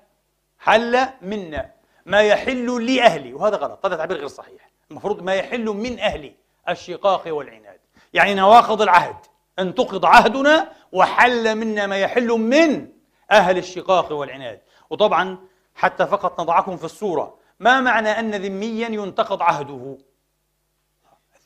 حل 0.59 1.09
منا 1.23 1.73
ما 2.07 2.23
يحل 2.23 2.95
لأهلي. 2.95 3.35
وهذا 3.35 3.57
غلط 3.57 3.87
هذا 3.87 3.97
تعبير 3.97 4.17
غير 4.17 4.29
صحيح. 4.29 4.68
المفروض 4.91 5.23
ما 5.23 5.35
يحل 5.35 5.65
من 5.65 5.99
أهلي 5.99 6.35
الشقاق 6.69 7.23
والعناد. 7.27 7.81
يعني 8.15 8.35
نواقض 8.35 8.83
العهد. 8.83 9.17
انتقض 9.59 10.07
عهدنا 10.07 10.73
وحل 10.93 11.55
منا 11.55 11.87
ما 11.87 11.97
يحل 11.97 12.29
من 12.29 12.89
أهل 13.31 13.59
الشقاق 13.59 14.13
والعناد. 14.13 14.61
وطبعا 14.91 15.39
حتى 15.75 16.07
فقط 16.07 16.41
نضعكم 16.41 16.77
في 16.77 16.85
الصورة. 16.85 17.39
ما 17.61 17.81
معنى 17.81 18.09
أن 18.09 18.35
ذميا 18.35 18.89
ينتقض 18.89 19.43
عهده؟ 19.43 19.99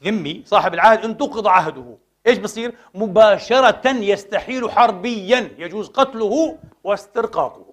ذمي 0.05 0.43
صاحب 0.47 0.75
العهد 0.75 1.05
انتقض 1.05 1.47
عهده. 1.47 1.97
إيش 2.27 2.39
بصير؟ 2.39 2.75
مباشرة 2.95 3.89
يستحيل 3.89 4.71
حربيا. 4.71 5.55
يجوز 5.59 5.89
قتله 5.89 6.59
واسترقاقه. 6.85 7.72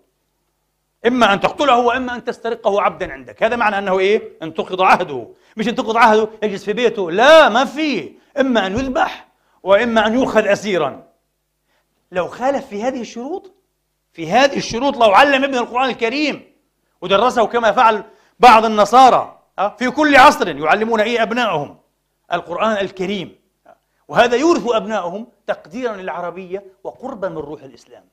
إما 1.08 1.34
أن 1.34 1.40
تقتله 1.40 1.78
وإما 1.78 2.16
أن 2.16 2.24
تسترقه 2.24 2.82
عبدا 2.82 3.14
عندك. 3.14 3.44
هذا 3.44 3.56
معنى 3.56 3.78
أنه 3.78 4.00
إيه؟ 4.00 4.38
انتقض 4.42 4.82
عهده. 4.82 5.28
مش 5.58 5.68
انتقض 5.68 5.98
عهده 5.98 6.30
يجلس 6.44 6.64
في 6.64 6.74
بيته. 6.74 7.12
لا 7.12 7.50
ما 7.50 7.66
في. 7.66 8.14
إما 8.40 8.66
أن 8.68 8.80
يذبح 8.80 9.28
وإما 9.64 10.08
أن 10.08 10.14
يؤخذ 10.14 10.48
أسيرا. 10.48 11.04
لو 12.12 12.28
خالف 12.28 12.68
في 12.68 12.84
هذه 12.84 13.02
الشروط 13.02 13.52
في 14.14 14.32
هذه 14.32 14.58
الشروط 14.58 14.98
لو 14.98 15.12
علم 15.12 15.44
ابن 15.44 15.56
القرآن 15.56 15.90
الكريم 15.90 16.54
ودرسه 17.02 17.46
كما 17.46 17.72
فعل 17.72 18.04
بعض 18.40 18.66
النصارى 18.66 19.40
في 19.78 19.92
كل 19.92 20.16
عصر 20.16 20.48
يعلمون 20.48 21.02
إيه 21.02 21.24
أبنائهم؟ 21.24 21.78
القرآن 22.34 22.72
الكريم. 22.72 23.40
وهذا 24.08 24.36
يورث 24.36 24.64
أبنائهم 24.68 25.28
تقديرا 25.48 25.96
للعربية 25.96 26.64
وقربا 26.84 27.30
من 27.30 27.38
روح 27.38 27.64
الإسلام 27.64 28.04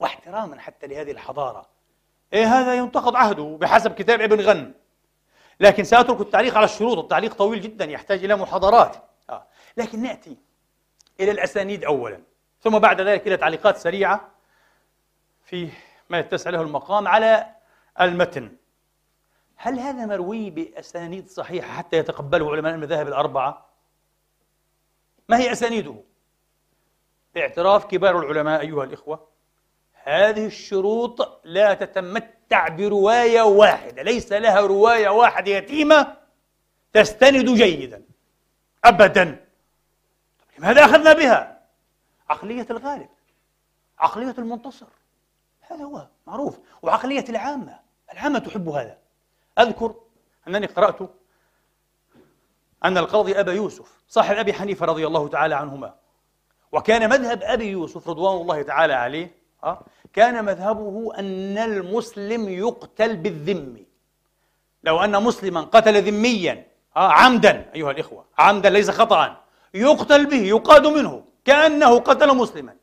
واحتراما 0.00 0.60
حتى 0.60 0.86
لهذه 0.86 1.10
الحضارة. 1.10 1.66
إيه 2.32 2.44
هذا 2.44 2.74
ينتقد 2.74 3.14
عهده 3.14 3.58
بحسب 3.60 3.94
كتاب 3.94 4.20
ابن 4.20 4.40
غن 4.40 4.74
لكن 5.60 5.84
سأترك 5.84 6.20
التعليق 6.20 6.56
على 6.56 6.64
الشروط 6.64 6.98
التعليق 6.98 7.34
طويل 7.34 7.60
جدا 7.60 7.84
يحتاج 7.84 8.24
إلى 8.24 8.36
محاضرات 8.36 8.96
آه. 9.30 9.46
لكن 9.76 10.02
نأتي 10.02 10.36
إلى 11.20 11.30
الأسانيد 11.30 11.84
أولا 11.84 12.20
ثم 12.60 12.78
بعد 12.78 13.00
ذلك 13.00 13.26
إلى 13.26 13.36
تعليقات 13.36 13.76
سريعة 13.76 14.30
في 15.44 15.68
ما 16.10 16.18
يتسع 16.18 16.50
له 16.50 16.60
المقام 16.60 17.08
على 17.08 17.46
المتن 18.00 18.56
هل 19.56 19.78
هذا 19.78 20.06
مروي 20.06 20.50
بأسانيد 20.50 21.28
صحيحة 21.28 21.68
حتى 21.68 21.96
يتقبله 21.96 22.52
علماء 22.52 22.74
المذاهب 22.74 23.08
الأربعة؟ 23.08 23.68
ما 25.28 25.38
هي 25.38 25.52
أسانيده؟ 25.52 25.94
باعتراف 27.34 27.84
كبار 27.84 28.18
العلماء 28.18 28.60
أيها 28.60 28.84
الإخوة 28.84 29.28
هذه 30.08 30.46
الشروط 30.46 31.40
لا 31.44 31.74
تتمتع 31.74 32.68
برواية 32.68 33.42
واحدة 33.42 34.02
ليس 34.02 34.32
لها 34.32 34.60
رواية 34.60 35.08
واحدة 35.08 35.50
يتيمة 35.50 36.16
تستند 36.92 37.50
جيدا 37.50 38.02
أبدا. 38.84 39.46
لماذا 40.58 40.84
أخذنا 40.84 41.12
بها؟ 41.12 41.62
عقلية 42.30 42.66
الغالب 42.70 43.08
عقلية 43.98 44.34
المنتصر. 44.38 44.86
هذا 45.60 45.84
هو 45.84 46.06
معروف. 46.26 46.58
وعقلية 46.82 47.24
العامة 47.28 47.78
العامة 48.12 48.38
تحب 48.38 48.68
هذا. 48.68 48.98
أذكر 49.58 49.94
أنني 50.48 50.66
قرأت 50.66 51.10
أن 52.84 52.98
القاضي 52.98 53.40
أبا 53.40 53.52
يوسف 53.52 54.02
صاحب 54.08 54.36
أبي 54.36 54.52
حنيفة 54.52 54.86
رضي 54.86 55.06
الله 55.06 55.28
تعالى 55.28 55.54
عنهما 55.54 55.94
وكان 56.72 57.10
مذهب 57.10 57.42
أبي 57.42 57.66
يوسف 57.66 58.08
رضوان 58.08 58.40
الله 58.40 58.62
تعالى 58.62 58.92
عليه 58.94 59.37
آه، 59.64 59.84
كان 60.12 60.44
مذهبه 60.44 61.12
أن 61.18 61.58
المسلم 61.58 62.48
يقتل 62.48 63.16
بالذم. 63.16 63.84
لو 64.84 65.00
أن 65.04 65.22
مسلما 65.22 65.60
قتل 65.60 66.02
ذميا 66.02 66.66
آه، 66.96 67.12
عمدا 67.12 67.70
أيها 67.74 67.90
الإخوة 67.90 68.24
عمدا 68.38 68.70
ليس 68.70 68.90
خطأ 68.90 69.36
يقتل 69.74 70.26
به 70.26 70.42
يقاد 70.42 70.86
منه 70.86 71.22
كأنه 71.44 71.98
قتل 71.98 72.36
مسلما. 72.36 72.74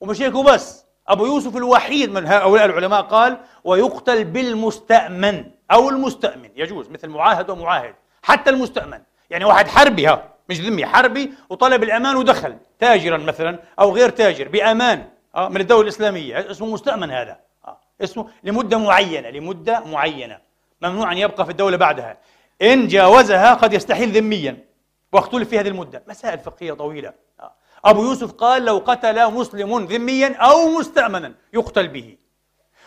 ومش 0.00 0.22
هيك 0.22 0.32
بس 0.32 0.84
أبو 1.08 1.26
يوسف 1.26 1.56
الوحيد 1.56 2.10
من 2.10 2.26
هؤلاء 2.26 2.64
العلماء 2.64 3.02
قال 3.02 3.38
ويقتل 3.64 4.24
بالمستأمن 4.24 5.44
أو 5.70 5.88
المستأمن. 5.88 6.50
يجوز 6.56 6.88
مثل 6.88 7.08
معاهد 7.08 7.50
ومعاهد 7.50 7.94
حتى 8.22 8.50
المستأمن. 8.50 9.00
يعني 9.30 9.44
واحد 9.44 9.68
حربي 9.68 10.06
ها 10.06 10.28
مش 10.48 10.60
ذمي 10.60 10.86
حربي 10.86 11.32
وطلب 11.48 11.82
الأمان 11.82 12.16
ودخل 12.16 12.56
تاجرا 12.78 13.16
مثلا 13.16 13.58
أو 13.80 13.94
غير 13.94 14.08
تاجر 14.08 14.48
بأمان. 14.48 15.17
من 15.46 15.60
الدولة 15.60 15.82
الإسلامية. 15.82 16.50
اسمه 16.50 16.66
مستأمن 16.66 17.10
هذا. 17.10 17.40
آه، 17.64 17.80
اسمه 18.00 18.28
لمدة 18.44 18.78
معينة 18.78 19.30
لمدة 19.30 19.80
معينة. 19.80 20.38
ممنوع 20.82 21.12
أن 21.12 21.18
يبقى 21.18 21.44
في 21.44 21.50
الدولة 21.50 21.76
بعدها. 21.76 22.18
إن 22.62 22.86
جاوزها 22.86 23.54
قد 23.54 23.72
يستحيل 23.72 24.12
ذميا. 24.12 24.64
واختلف 25.12 25.48
في 25.48 25.60
هذه 25.60 25.68
المدة. 25.68 26.02
مسائل 26.08 26.38
فقهية 26.38 26.72
طويلة. 26.72 27.12
آه. 27.40 27.54
أبو 27.84 28.02
يوسف 28.02 28.32
قال 28.32 28.64
لو 28.64 28.78
قتل 28.86 29.32
مسلم 29.32 29.84
ذميا 29.84 30.36
أو 30.36 30.68
مستأمنا 30.78 31.34
يقتل 31.52 31.88
به. 31.88 32.16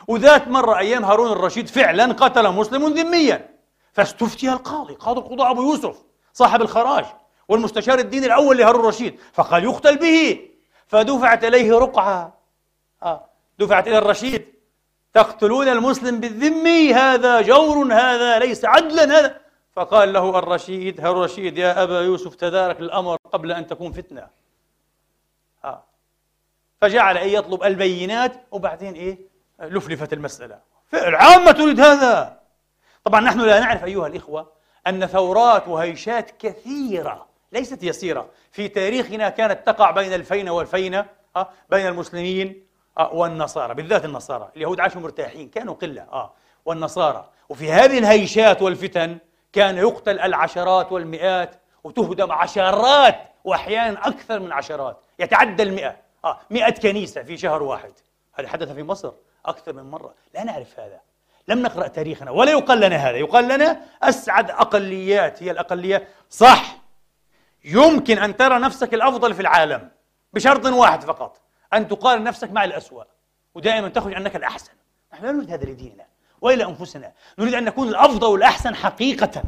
وذات 0.08 0.48
مرة 0.48 0.78
أيام 0.78 1.06
هارون 1.06 1.32
الرشيد 1.32 1.68
فعلا 1.68 2.14
قتل 2.14 2.50
مسلم 2.50 2.88
ذميا. 2.88 3.50
فاستفتي 3.94 4.50
القاضي 4.50 4.94
قاضي 4.94 5.20
القضاء 5.20 5.52
أبو 5.52 5.62
يوسف 5.62 5.96
صاحب 6.34 6.62
الخراج 6.62 7.06
والمستشار 7.48 8.00
الديني 8.00 8.26
الأول 8.26 8.58
لهارون 8.58 8.82
الرشيد. 8.82 9.20
فقال 9.34 9.64
يقتل 9.64 9.98
به. 9.98 10.40
فدفعت 10.88 11.44
إليه 11.44 11.80
رقعة. 11.80 12.41
آه. 13.04 13.30
دفعت 13.60 13.88
إلى 13.88 13.98
الرشيد. 13.98 14.54
تقتلون 15.14 15.68
المسلم 15.68 16.20
بالذمي 16.20 16.94
هذا 16.94 17.42
جور 17.42 17.94
هذا 17.94 18.40
ليس 18.40 18.66
عدلا 18.66 19.04
هذا. 19.04 19.42
فقال 19.74 20.14
له 20.14 20.40
الرشيد 20.40 21.02
هل 21.02 21.12
الرشيد 21.12 21.58
يا 21.58 21.84
أبا 21.84 22.02
يوسف 22.02 22.36
تدارك 22.36 22.80
الأمر 22.80 23.18
قبل 23.34 23.52
أن 23.52 23.68
تكون 23.68 23.92
فتنة. 23.92 24.28
آه. 25.64 25.84
فجعل 26.82 27.18
أن 27.18 27.30
يطلب 27.30 27.64
البينات 27.64 28.34
وبعدين 28.52 28.94
إيه؟ 28.94 29.18
لفلفت 29.60 30.14
المسألة. 30.14 30.60
العامة 30.94 31.52
تريد 31.52 31.80
هذا. 31.80 32.40
طبعا 33.04 33.22
نحن 33.22 33.40
لا 33.40 33.60
نعرف 33.60 33.84
أيها 33.84 34.08
الإخوة 34.08 34.52
أن 34.88 35.06
ثورات 35.06 35.68
وهيشات 35.68 36.32
كثيرة 36.40 37.28
ليست 37.52 37.84
يسيرة. 37.84 38.30
في 38.52 38.68
تاريخنا 38.68 39.30
كانت 39.30 39.68
تقع 39.68 39.92
بين 39.92 40.14
الفينة 40.14 40.52
والفينة 40.52 41.06
آه 41.36 41.50
بين 41.70 41.88
المسلمين. 41.88 42.71
آه 42.98 43.14
والنصارى 43.14 43.74
بالذات 43.74 44.06
النصارى 44.06 44.50
اليهود 44.56 44.80
عاشوا 44.80 45.02
مرتاحين 45.02 45.50
كانوا 45.50 45.74
قلة 45.74 46.02
آه 46.02 46.34
والنصارى. 46.66 47.30
وفي 47.50 47.72
هذه 47.72 47.98
الهيشات 47.98 48.62
والفتن 48.62 49.18
كان 49.54 49.78
يقتل 49.78 50.20
العشرات 50.20 50.92
والمئات 50.92 51.56
وتهدم 51.84 52.32
عشرات 52.32 53.16
وأحيانا 53.44 54.08
أكثر 54.08 54.40
من 54.40 54.52
عشرات 54.52 54.98
يتعدى 55.20 55.64
المئة 55.64 55.96
آه 56.26 56.40
مئة 56.50 56.70
كنيسة 56.70 57.24
في 57.24 57.38
شهر 57.38 57.64
واحد. 57.64 57.94
هذا 58.34 58.48
حدث 58.48 58.72
في 58.72 58.84
مصر 58.84 59.12
أكثر 59.46 59.74
من 59.74 59.92
مرة. 59.92 60.14
لا 60.34 60.44
نعرف 60.44 60.80
هذا. 60.80 61.00
لم 61.48 61.62
نقرأ 61.62 61.88
تاريخنا 61.88 62.32
ولا 62.32 62.52
يقال 62.52 62.80
لنا 62.80 62.96
هذا. 62.96 63.18
يقال 63.18 63.48
لنا 63.48 63.82
أسعد 64.04 64.52
أقليات 64.52 65.44
هي 65.44 65.52
الأقليات 65.52 66.08
صح. 66.30 66.78
يمكن 67.66 68.18
أن 68.18 68.38
ترى 68.38 68.60
نفسك 68.60 68.94
الأفضل 68.94 69.34
في 69.34 69.42
العالم 69.42 69.92
بشرط 70.34 70.66
واحد 70.66 71.04
فقط. 71.04 71.42
أن 71.74 71.88
تقارن 71.88 72.24
نفسك 72.24 72.52
مع 72.52 72.64
الأسوأ. 72.64 73.04
ودائما 73.56 73.90
تخرج 73.90 74.14
أنك 74.14 74.36
الأحسن. 74.36 74.72
نحن 75.14 75.26
لا 75.26 75.32
نريد 75.32 75.52
هذا 75.52 75.66
لديننا 75.66 76.06
وإلى 76.42 76.66
أنفسنا. 76.66 77.12
نريد 77.40 77.54
أن 77.54 77.66
نكون 77.66 77.88
الأفضل 77.88 78.28
والأحسن 78.28 78.76
حقيقة. 78.76 79.44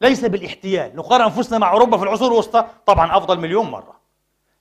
ليس 0.00 0.24
بالاحتيال. 0.24 0.96
نقارن 0.96 1.24
أنفسنا 1.24 1.58
مع 1.58 1.72
أوروبا 1.72 1.96
في 1.96 2.02
العصور 2.02 2.32
الوسطى 2.32 2.66
طبعا 2.86 3.16
أفضل 3.16 3.40
مليون 3.40 3.70
مرة. 3.70 4.00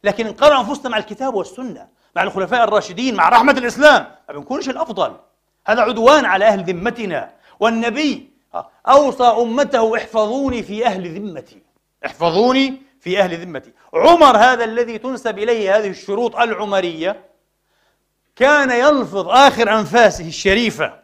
لكن 0.04 0.28
نقارن 0.28 0.58
أنفسنا 0.58 0.90
مع 0.90 0.98
الكتاب 0.98 1.34
والسنة 1.34 1.88
مع 2.16 2.24
الخلفاء 2.24 2.64
الراشدين 2.64 3.16
مع 3.16 3.30
رحمة 3.30 3.52
الإسلام. 3.52 4.08
ما 4.30 4.36
بنكونش 4.36 4.70
الأفضل. 4.70 5.16
هذا 5.68 5.82
عدوان 5.82 6.26
على 6.26 6.46
أهل 6.46 6.64
ذمتنا. 6.64 7.34
والنبي 7.60 8.30
أوصى 8.88 9.24
أمته 9.24 9.98
احفظوني 9.98 10.64
في 10.64 10.86
أهل 10.86 11.20
ذمتي. 11.20 11.62
احفظوني 12.06 12.82
في 13.00 13.20
أهل 13.20 13.38
ذمتي. 13.42 13.74
عمر 13.94 14.38
هذا 14.38 14.64
الذي 14.64 14.98
تنسب 14.98 15.40
إليه 15.40 15.78
هذه 15.78 15.90
الشروط 15.90 16.36
العمرية 16.36 17.26
كان 18.36 18.72
يلفظ 18.72 19.28
آخر 19.28 19.80
أنفاسه 19.80 20.28
الشريفة 20.28 21.00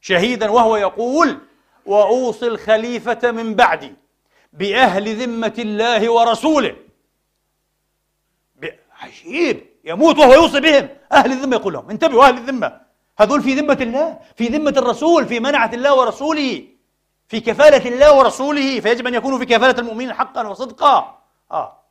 شهيدا 0.00 0.50
وهو 0.50 0.76
يقول 0.76 1.38
وأوصي 1.86 2.46
الخليفة 2.46 3.30
من 3.30 3.54
بعدي 3.54 3.92
بأهل 4.52 5.16
ذمة 5.16 5.54
الله 5.58 6.10
ورسوله. 6.10 6.76
عجيب! 9.00 9.66
يموت 9.84 10.18
وهو 10.18 10.32
يوصي 10.34 10.60
بهم. 10.60 10.88
أهل 11.12 11.32
الذمة 11.32 11.56
يقول 11.56 11.72
لهم 11.72 11.90
انتبهوا 11.90 12.24
أهل 12.24 12.36
الذمة. 12.36 12.80
هذول 13.18 13.42
في 13.42 13.54
ذمة 13.54 13.78
الله 13.80 14.18
في 14.36 14.46
ذمة 14.46 14.74
الرسول 14.76 15.26
في 15.26 15.40
منعة 15.40 15.70
الله 15.74 15.94
ورسوله 15.94 16.64
في 17.28 17.40
كفالة 17.40 17.88
الله 17.88 18.18
ورسوله 18.18 18.80
فيجب 18.80 19.06
أن 19.06 19.14
يكونوا 19.14 19.38
في 19.38 19.44
كفالة 19.44 19.80
المؤمنين 19.80 20.12
حقا 20.12 20.48
وصدقا. 20.48 21.22
آه. 21.52 21.82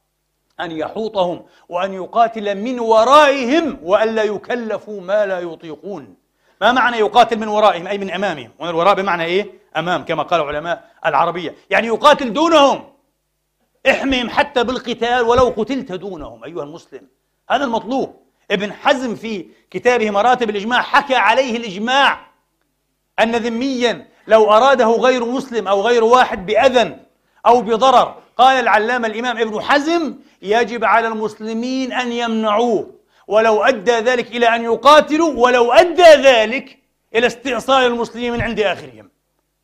أن 0.59 0.71
يحوطهم 0.71 1.45
وأن 1.69 1.93
يقاتل 1.93 2.55
من 2.55 2.79
ورائهم 2.79 3.79
وألا 3.83 4.23
يكلفوا 4.23 5.01
ما 5.01 5.25
لا 5.25 5.39
يطيقون. 5.39 6.15
ما 6.61 6.71
معنى 6.71 6.97
يقاتل 6.97 7.39
من 7.39 7.47
ورائهم؟ 7.47 7.87
أي 7.87 7.97
من 7.97 8.11
أمامهم. 8.11 8.51
ومن 8.59 8.69
الوراء 8.69 8.95
بمعنى 8.95 9.23
إيه؟ 9.23 9.51
أمام 9.77 10.05
كما 10.05 10.23
قال 10.23 10.41
علماء 10.41 10.91
العربية. 11.05 11.55
يعني 11.69 11.87
يقاتل 11.87 12.33
دونهم. 12.33 12.83
احمهم 13.89 14.29
حتى 14.29 14.63
بالقتال 14.63 15.21
ولو 15.21 15.53
قتلت 15.57 15.91
دونهم 15.91 16.43
أيها 16.43 16.63
المسلم. 16.63 17.07
هذا 17.49 17.63
المطلوب. 17.63 18.15
ابن 18.51 18.73
حزم 18.73 19.15
في 19.15 19.45
كتابه 19.71 20.11
مراتب 20.11 20.49
الإجماع 20.49 20.81
حكى 20.81 21.15
عليه 21.15 21.57
الإجماع 21.57 22.27
أن 23.19 23.35
ذميا 23.35 24.07
لو 24.27 24.51
أراده 24.51 24.91
غير 24.91 25.25
مسلم 25.25 25.67
أو 25.67 25.81
غير 25.81 26.03
واحد 26.03 26.45
بأذى 26.45 26.97
أو 27.45 27.61
بضرر 27.61 28.15
قال 28.37 28.59
العلامة 28.59 29.07
الإمام 29.07 29.37
ابن 29.37 29.61
حزم 29.61 30.15
يجب 30.41 30.85
على 30.85 31.07
المسلمين 31.07 31.93
أن 31.93 32.11
يمنعوه 32.11 32.91
ولو 33.27 33.63
أدى 33.63 33.91
ذلك 33.91 34.27
إلى 34.27 34.55
أن 34.55 34.63
يقاتلوا 34.63 35.33
ولو 35.33 35.71
أدى 35.71 36.03
ذلك 36.03 36.79
إلى 37.15 37.27
استئصال 37.27 37.85
المسلمين 37.85 38.33
من 38.33 38.41
عند 38.41 38.59
آخرهم. 38.59 39.09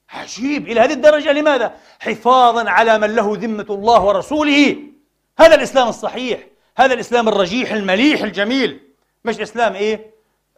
عجيب 0.10 0.68
إلى 0.68 0.80
هذه 0.80 0.94
الدرجة 0.94 1.32
لماذا؟ 1.32 1.76
حفاظا 2.00 2.70
على 2.70 3.00
من 3.00 3.16
له 3.16 3.38
ذمة 3.38 3.66
الله 3.70 4.04
ورسوله. 4.04 4.78
هذا 5.40 5.56
الإسلام 5.56 5.88
الصحيح 5.88 6.40
هذا 6.78 6.94
الإسلام 6.94 7.30
الرجيح 7.30 7.72
المليح 7.72 8.22
الجميل. 8.22 8.80
مش 9.26 9.40
إسلام 9.40 9.74
إيه؟ 9.74 10.12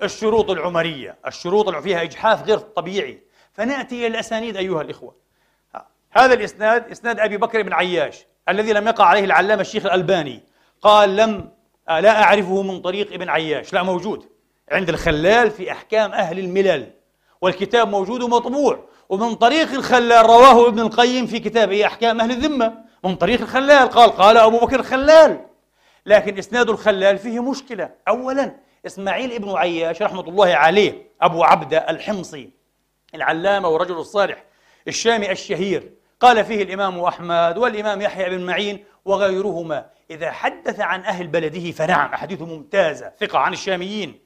الشروط 0.04 0.50
العمرية 0.50 1.16
الشروط 1.28 1.68
اللي 1.68 1.82
فيها 1.82 2.02
إجحاف 2.02 2.44
غير 2.44 2.58
طبيعي. 2.58 3.20
فنأتي 3.54 3.96
إلى 3.96 4.08
الأسانيد 4.08 4.58
أيها 4.58 4.82
الإخوة. 4.82 5.16
هذا 6.14 6.34
الإسناد 6.34 6.92
إسناد 6.92 7.20
أبي 7.20 7.38
بكر 7.38 7.62
بن 7.62 7.74
عياش 7.74 8.26
الذي 8.50 8.74
لم 8.74 8.88
يقع 8.88 9.06
عليه 9.06 9.24
العلامة 9.24 9.62
الشيخ 9.62 9.86
الألباني. 9.86 10.44
قال 10.82 11.16
لم 11.16 11.50
لا 11.88 12.24
أعرفه 12.24 12.62
من 12.62 12.82
طريق 12.82 13.14
ابن 13.14 13.30
عياش 13.30 13.74
لا 13.74 13.84
موجود 13.84 14.26
عند 14.72 14.90
الخلال 14.90 15.52
في 15.52 15.72
أحكام 15.72 16.12
أهل 16.12 16.40
الملل 16.40 16.92
والكتاب 17.42 17.88
موجود 17.88 18.22
ومطبوع 18.22 18.80
ومن 19.10 19.36
طريق 19.36 19.72
الخلال 19.74 20.26
رواه 20.26 20.68
ابن 20.68 20.80
القيم 20.80 21.26
في 21.28 21.40
كتابه 21.40 21.86
أحكام 21.86 22.22
أهل 22.22 22.32
الذمة 22.32 22.74
من 23.04 23.16
طريق 23.16 23.42
الخلال 23.42 23.90
قال 23.90 24.10
قال 24.10 24.38
أبو 24.38 24.60
بكر 24.60 24.80
الخلال. 24.80 25.46
لكن 26.06 26.38
إسناد 26.38 26.70
الخلال 26.70 27.18
فيه 27.18 27.44
مشكلة. 27.44 27.90
أولا 28.08 28.56
إسماعيل 28.86 29.34
ابن 29.34 29.50
عياش 29.56 30.02
رحمة 30.02 30.22
الله 30.30 30.56
عليه 30.56 31.12
أبو 31.22 31.44
عبدة 31.44 31.78
الحمصي 31.78 32.50
العلامة 33.16 33.68
والرجل 33.68 33.96
الصالح 33.96 34.44
الشامي 34.88 35.32
الشهير 35.32 35.94
قال 36.24 36.46
فيه 36.46 36.64
الإمام 36.64 37.00
أحمد 37.00 37.58
والإمام 37.58 38.02
يحيى 38.02 38.30
بن 38.30 38.46
معين 38.46 38.86
وغيرهما 39.06 39.86
إذا 40.10 40.32
حدث 40.32 40.80
عن 40.80 41.02
أهل 41.02 41.28
بلده 41.28 41.72
فنعم 41.72 42.14
أحاديثه 42.14 42.46
ممتازة 42.46 43.12
ثقة 43.20 43.40
عن 43.40 43.54
الشاميين. 43.54 44.20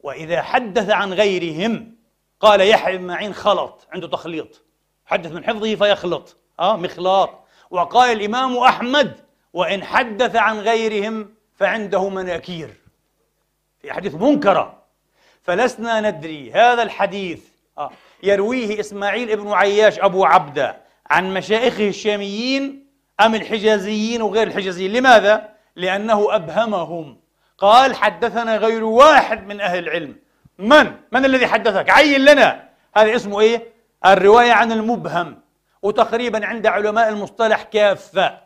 وإذا 0.00 0.42
حدث 0.42 0.90
عن 0.90 1.12
غيرهم 1.12 1.96
قال 2.40 2.60
يحيى 2.60 2.98
بن 2.98 3.06
معين 3.06 3.34
خلط 3.34 3.86
عنده 3.92 4.08
تخليط 4.08 4.64
حدث 5.06 5.32
من 5.32 5.44
حفظه 5.44 5.74
فيخلط 5.74 6.36
آه 6.60 6.76
مخلاط 6.76 7.30
وقال 7.70 8.12
الإمام 8.12 8.56
أحمد 8.56 9.20
وإن 9.52 9.84
حدث 9.84 10.36
عن 10.36 10.58
غيرهم 10.58 11.34
فعنده 11.54 12.08
مناكير. 12.08 12.74
في 13.82 13.90
أحاديث 13.90 14.14
منكرة. 14.14 14.82
فلسنا 15.42 16.10
ندري 16.10 16.52
هذا 16.52 16.82
الحديث 16.82 17.44
آه 17.78 17.90
يرويه 18.22 18.80
إسماعيل 18.80 19.30
ابن 19.30 19.52
عياش 19.52 19.98
أبو 19.98 20.24
عبدة. 20.24 20.83
عن 21.10 21.34
مشايخه 21.34 21.88
الشاميين 21.88 22.86
أم 23.20 23.34
الحجازيين 23.34 24.22
وغير 24.22 24.46
الحجازيين. 24.46 24.92
لماذا؟ 24.92 25.48
لأنه 25.76 26.34
أبهمهم. 26.34 27.16
قال 27.58 27.94
حدثنا 27.94 28.56
غير 28.56 28.84
واحد 28.84 29.46
من 29.46 29.60
أهل 29.60 29.78
العلم. 29.78 30.16
من؟ 30.58 30.92
من 31.12 31.24
الذي 31.24 31.46
حدثك؟ 31.46 31.90
عين 31.90 32.24
لنا. 32.24 32.68
هذا 32.96 33.16
اسمه 33.16 33.40
إيه؟ 33.40 33.62
الرواية 34.06 34.52
عن 34.52 34.72
المبهم. 34.72 35.40
وتقريبا 35.82 36.46
عند 36.46 36.66
علماء 36.66 37.08
المصطلح 37.08 37.62
كافة. 37.62 38.38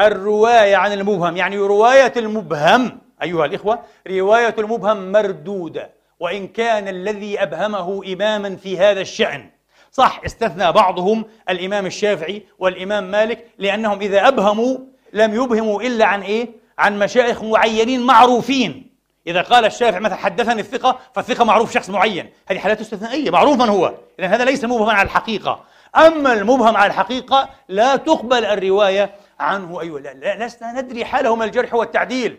الرواية 0.00 0.76
عن 0.76 0.92
المبهم 0.92 1.36
يعني 1.36 1.58
رواية 1.58 2.12
المبهم. 2.16 2.98
أيها 3.22 3.44
الإخوة 3.44 3.82
رواية 4.08 4.54
المبهم 4.58 5.12
مردودة. 5.12 5.90
وإن 6.20 6.48
كان 6.48 6.88
الذي 6.88 7.42
أبهمه 7.42 8.02
إماما 8.12 8.56
في 8.56 8.78
هذا 8.78 9.00
الشأن. 9.00 9.50
صح 9.96 10.20
استثنى 10.24 10.72
بعضهم 10.72 11.24
الإمام 11.48 11.86
الشافعي 11.86 12.42
والإمام 12.58 13.10
مالك 13.10 13.46
لأنهم 13.58 14.00
إذا 14.00 14.28
أبهموا 14.28 14.78
لم 15.12 15.34
يبهموا 15.34 15.82
إلا 15.82 16.04
عن 16.04 16.22
إيه؟ 16.22 16.48
عن 16.78 16.98
مشايخ 16.98 17.42
معينين 17.42 18.02
معروفين. 18.02 18.94
إذا 19.26 19.42
قال 19.42 19.64
الشافعي 19.64 20.00
مثلا 20.00 20.16
حدثني 20.16 20.60
الثقة 20.60 20.98
فالثقة 21.14 21.44
معروف 21.44 21.72
شخص 21.72 21.90
معين. 21.90 22.30
هذه 22.48 22.58
حالات 22.58 22.80
استثنائية. 22.80 23.30
معروف 23.30 23.58
من 23.58 23.68
هو؟ 23.68 23.94
إذن 24.20 24.28
هذا 24.28 24.44
ليس 24.44 24.64
مبهما 24.64 24.92
على 24.92 25.06
الحقيقة. 25.06 25.64
أما 25.96 26.32
المبهم 26.32 26.76
على 26.76 26.86
الحقيقة 26.86 27.48
لا 27.68 27.96
تقبل 27.96 28.44
الرواية 28.44 29.14
عنه. 29.40 29.80
أيها 29.80 29.98
لا 29.98 30.46
لسنا 30.46 30.80
ندري 30.80 31.04
حاله 31.04 31.36
من 31.36 31.42
الجرح 31.42 31.74
والتعديل. 31.74 32.38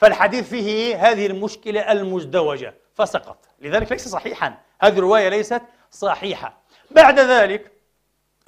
فالحديث 0.00 0.48
فيه 0.48 1.10
هذه 1.10 1.26
المشكلة 1.26 1.92
المزدوجة 1.92 2.74
فسقط. 2.94 3.44
لذلك 3.60 3.92
ليس 3.92 4.08
صحيحا. 4.08 4.54
هذه 4.80 4.98
الرواية 4.98 5.28
ليست 5.28 5.62
صحيحة. 5.90 6.65
بعد 6.90 7.20
ذلك 7.20 7.72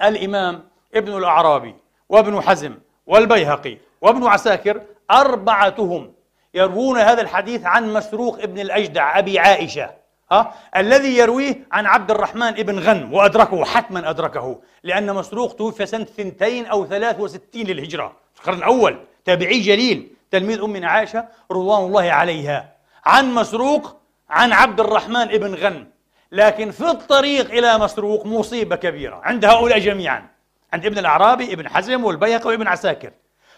الإمام 0.01 0.63
ابن 0.95 1.17
الأعرابي 1.17 1.75
وابن 2.09 2.41
حزم 2.41 2.75
والبيهقي 3.07 3.77
وابن 4.01 4.27
عساكر 4.27 4.81
أربعتهم 5.11 6.13
يروون 6.53 6.97
هذا 6.97 7.21
الحديث 7.21 7.65
عن 7.65 7.93
مسروق 7.93 8.41
ابن 8.41 8.59
الأجدع 8.59 9.19
أبي 9.19 9.39
عائشة 9.39 9.89
ها؟ 10.31 10.53
الذي 10.75 11.17
يرويه 11.17 11.67
عن 11.71 11.85
عبد 11.85 12.11
الرحمن 12.11 12.47
ابن 12.47 12.79
غنم 12.79 13.13
وأدركه 13.13 13.65
حتما 13.65 14.09
أدركه 14.09 14.61
لأن 14.83 15.13
مسروق 15.13 15.55
توفي 15.55 15.85
سنة 15.85 16.03
ثنتين 16.03 16.65
أو 16.65 16.85
ثلاث 16.85 17.19
وستين 17.19 17.67
للهجرة 17.67 18.15
في 18.33 18.41
القرن 18.41 18.57
الأول 18.57 18.99
تابعي 19.25 19.59
جليل 19.59 20.11
تلميذ 20.31 20.61
أمنا 20.63 20.87
عائشة 20.87 21.25
رضوان 21.51 21.85
الله 21.85 22.11
عليها. 22.11 22.73
عن 23.05 23.33
مسروق 23.33 23.95
عن 24.29 24.51
عبد 24.51 24.79
الرحمن 24.79 25.21
ابن 25.21 25.55
غنم. 25.55 25.87
لكن 26.31 26.71
في 26.71 26.89
الطريق 26.89 27.51
إلى 27.51 27.77
مسروق 27.77 28.25
مصيبة 28.25 28.75
كبيرة. 28.75 29.21
عند 29.23 29.45
هؤلاء 29.45 29.79
جميعا. 29.79 30.27
عند 30.73 30.85
ابن 30.85 30.97
الأعرابي 30.97 31.53
ابن 31.53 31.69
حزم 31.69 32.03
والبيهقي 32.03 32.49
وابن 32.49 32.67
عساكر. 32.67 33.11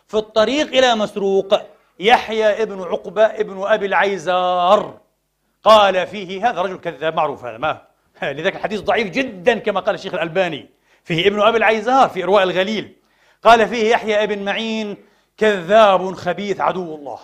في 0.08 0.18
الطريق 0.18 0.68
إلى 0.68 0.96
مسروق 0.96 1.62
يحيى 2.00 2.64
ابن 2.64 2.82
عقبة 2.82 3.26
ابن 3.26 3.64
أبي 3.64 3.86
العيزار. 3.86 5.00
قال 5.64 6.08
فيه 6.08 6.50
هذا 6.50 6.62
رجل 6.62 6.78
كذاب 6.78 7.16
معروف 7.16 7.46
هذا 7.46 7.58
ما 7.58 7.82
لذلك 8.22 8.56
الحديث 8.56 8.82
ضعيف 8.82 9.10
جدا 9.10 9.60
كما 9.60 9.80
قال 9.80 9.96
الشيخ 9.96 10.14
الألباني. 10.14 10.70
فيه 11.04 11.28
ابن 11.28 11.42
أبي 11.42 11.58
العيزار 11.58 12.10
في 12.10 12.24
إرواء 12.24 12.44
الغليل. 12.44 12.96
قال 13.44 13.68
فيه 13.68 13.92
يحيى 13.92 14.24
ابن 14.24 14.46
معين 14.46 14.98
كذاب 15.38 16.14
خبيث 16.14 16.62
عدو 16.62 16.96
الله. 16.96 17.20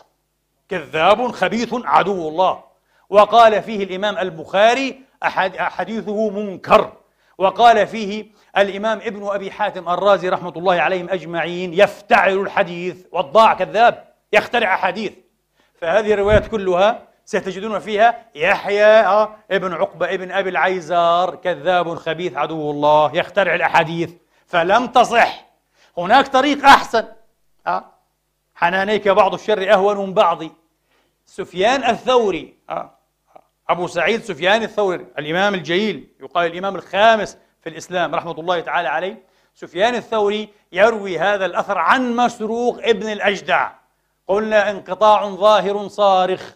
كذاب 0.69 1.31
خبيث 1.31 1.73
عدو 1.73 2.29
الله. 2.29 2.63
وقال 3.09 3.63
فيه 3.63 3.83
الإمام 3.83 4.17
البخاري 4.17 5.06
حديثه 5.23 6.29
منكر 6.29 6.93
وقال 7.37 7.87
فيه 7.87 8.25
الإمام 8.57 8.97
ابن 8.97 9.27
أبي 9.27 9.51
حاتم 9.51 9.89
الرازي 9.89 10.29
رحمة 10.29 10.53
الله 10.57 10.81
عليهم 10.81 11.09
أجمعين 11.09 11.73
يفتعل 11.73 12.37
الحديث 12.37 13.05
والضاع 13.11 13.53
كذاب 13.53 14.07
يخترع 14.33 14.73
أحاديث 14.73 15.13
فهذه 15.81 16.13
الروايات 16.13 16.47
كلها 16.47 17.07
ستجدون 17.25 17.79
فيها 17.79 18.25
يحيى 18.35 18.85
آه، 18.85 19.35
ابن 19.51 19.73
عقبة 19.73 20.13
ابن 20.13 20.31
أبي 20.31 20.49
العيزار 20.49 21.35
كذاب 21.35 21.95
خبيث 21.95 22.37
عدو 22.37 22.71
الله 22.71 23.15
يخترع 23.15 23.55
الأحاديث 23.55 24.11
فلم 24.47 24.87
تصح 24.87 25.45
هناك 25.97 26.27
طريق 26.27 26.65
أحسن 26.65 27.05
أه؟ 27.67 27.85
حنانيك 28.55 29.07
بعض 29.07 29.33
الشر 29.33 29.73
أهون 29.73 29.97
من 29.97 30.13
بعض 30.13 30.43
سفيان 31.25 31.83
الثوري 31.83 32.53
أه؟ 32.69 32.96
أبو 33.69 33.87
سعيد 33.87 34.23
سفيان 34.23 34.63
الثوري 34.63 35.05
الإمام 35.19 35.53
الجليل 35.53 36.07
يقال 36.21 36.51
الإمام 36.51 36.75
الخامس 36.75 37.37
في 37.61 37.69
الإسلام 37.69 38.15
رحمة 38.15 38.39
الله 38.39 38.59
تعالى 38.59 38.87
عليه. 38.87 39.23
سفيان 39.55 39.95
الثوري 39.95 40.49
يروي 40.71 41.19
هذا 41.19 41.45
الأثر 41.45 41.77
عن 41.77 42.15
مسروق 42.15 42.79
ابن 42.83 43.11
الأجدع. 43.11 43.71
قلنا 44.27 44.71
انقطاع 44.71 45.29
ظاهر 45.29 45.87
صارخ. 45.87 46.53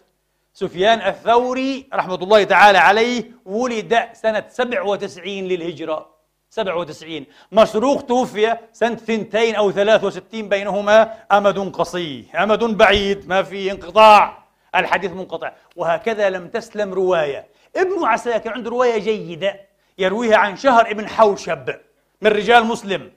سفيان 0.54 0.98
الثوري 1.00 1.88
رحمة 1.94 2.14
الله 2.14 2.44
تعالى 2.44 2.78
عليه 2.78 3.30
ولد 3.46 4.08
سنة 4.12 4.44
97 4.48 5.26
للهجرة. 5.48 6.12
97 6.50 7.26
مسروق 7.52 8.02
توفي 8.02 8.56
سنة 8.72 8.92
2 8.92 9.54
أو 9.54 9.70
63 9.70 10.48
بينهما 10.48 11.14
أمد 11.32 11.58
قصي 11.58 12.24
أمد 12.34 12.64
بعيد 12.64 13.28
ما 13.28 13.42
في 13.42 13.70
انقطاع. 13.70 14.41
الحديث 14.74 15.10
منقطع. 15.10 15.52
وهكذا 15.76 16.30
لم 16.30 16.48
تسلم 16.48 16.94
رواية. 16.94 17.46
ابن 17.76 18.04
عساكر 18.04 18.52
عنده 18.52 18.70
رواية 18.70 18.98
جيدة 18.98 19.60
يرويها 19.98 20.36
عن 20.36 20.56
شهر 20.56 20.90
ابن 20.90 21.08
حوشب 21.08 21.74
من 22.20 22.30
رجال 22.30 22.64
مسلم 22.64 23.12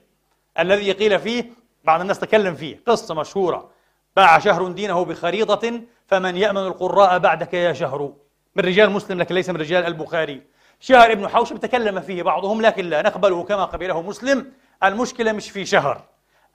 الذي 0.58 0.92
قيل 0.92 1.18
فيه 1.18 1.44
بعض 1.84 2.00
الناس 2.00 2.18
تكلم 2.18 2.54
فيه. 2.54 2.80
قصة 2.86 3.14
مشهورة. 3.14 3.70
باع 4.16 4.38
شهر 4.38 4.68
دينه 4.68 5.04
بخريطة 5.04 5.80
فمن 6.06 6.36
يأمن 6.36 6.66
القراء 6.66 7.18
بعدك 7.18 7.54
يا 7.54 7.72
شهر. 7.72 8.12
من 8.56 8.64
رجال 8.64 8.90
مسلم 8.90 9.18
لكن 9.18 9.34
ليس 9.34 9.50
من 9.50 9.56
رجال 9.56 9.86
البخاري. 9.86 10.42
شهر 10.80 11.12
ابن 11.12 11.28
حوشب 11.28 11.56
تكلم 11.56 12.00
فيه 12.00 12.22
بعضهم 12.22 12.62
لكن 12.62 12.84
لا 12.90 13.02
نقبله 13.02 13.42
كما 13.42 13.64
قبله 13.64 14.02
مسلم. 14.02 14.52
المشكلة 14.84 15.32
مش 15.32 15.50
في 15.50 15.66
شهر. 15.66 16.04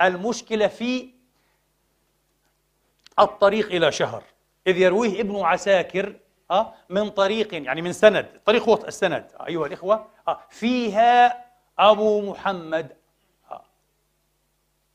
المشكلة 0.01 0.67
في 0.67 1.09
الطريق 3.19 3.67
إلى 3.67 3.91
شهر. 3.91 4.23
إذ 4.67 4.77
يرويه 4.77 5.21
ابن 5.21 5.39
عساكر 5.39 6.15
أه 6.51 6.73
من 6.89 7.09
طريق 7.09 7.53
يعني 7.53 7.81
من 7.81 7.93
سند. 7.93 8.41
طريق 8.45 8.69
هو 8.69 8.73
السند. 8.75 9.31
أيها 9.47 9.65
الإخوة 9.67 10.05
أه 10.27 10.39
فيها 10.49 11.45
أبو 11.79 12.21
محمد 12.31 12.97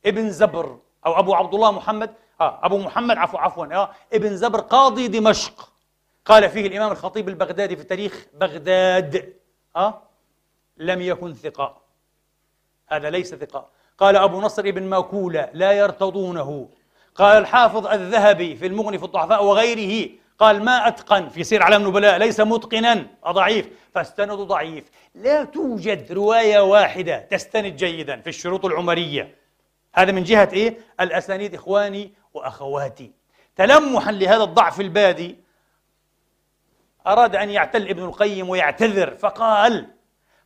ابن 0.06 0.30
زبر 0.30 0.78
أو 1.06 1.18
أبو 1.18 1.34
عبد 1.34 1.54
الله 1.54 1.70
محمد 1.70 2.14
آه 2.40 2.60
أبو 2.62 2.78
محمد 2.78 3.16
عفوا 3.16 3.40
عفوا 3.40 3.74
آه 3.74 3.90
ابن 4.12 4.36
زبر 4.36 4.60
قاضي 4.60 5.08
دمشق. 5.08 5.72
قال 6.24 6.50
فيه 6.50 6.66
الإمام 6.66 6.92
الخطيب 6.92 7.28
البغدادي 7.28 7.76
في 7.76 7.84
تاريخ 7.84 8.26
بغداد 8.34 9.36
آه 9.76 10.02
لم 10.76 11.00
يكن 11.00 11.34
ثقة 11.34 11.76
هذا 12.88 13.10
ليس 13.10 13.34
ثقة 13.34 13.68
قال 13.98 14.16
أبو 14.16 14.40
نصر 14.40 14.62
ابن 14.62 14.82
ماكولة 14.82 15.50
لا 15.52 15.72
يرتضونه. 15.72 16.68
قال 17.16 17.38
الحافظ 17.38 17.86
الذهبي 17.86 18.56
في 18.56 18.66
المغني 18.66 18.98
في 18.98 19.04
الضعفاء 19.04 19.44
وغيره 19.44 20.10
قال 20.38 20.64
ما 20.64 20.88
أتقن 20.88 21.28
في 21.28 21.44
سير 21.44 21.62
علم 21.62 21.82
النبلاء 21.82 22.18
ليس 22.18 22.40
متقنا 22.40 23.06
ضعيف 23.28 23.68
فاستند 23.94 24.32
ضعيف. 24.32 24.84
لا 25.14 25.44
توجد 25.44 26.12
رواية 26.12 26.60
واحدة 26.60 27.18
تستند 27.18 27.76
جيدا 27.76 28.20
في 28.20 28.28
الشروط 28.28 28.64
العمرية. 28.64 29.34
هذا 29.94 30.12
من 30.12 30.22
جهة 30.22 30.48
إيه؟ 30.52 30.78
الأسانيد 31.00 31.54
إخواني 31.54 32.12
وأخواتي. 32.34 33.12
تلمحا 33.56 34.12
لهذا 34.12 34.42
الضعف 34.42 34.80
البادي 34.80 35.36
أراد 37.06 37.36
أن 37.36 37.50
يعتل 37.50 37.88
ابن 37.88 38.04
القيم 38.04 38.48
ويعتذر 38.48 39.14
فقال 39.14 39.86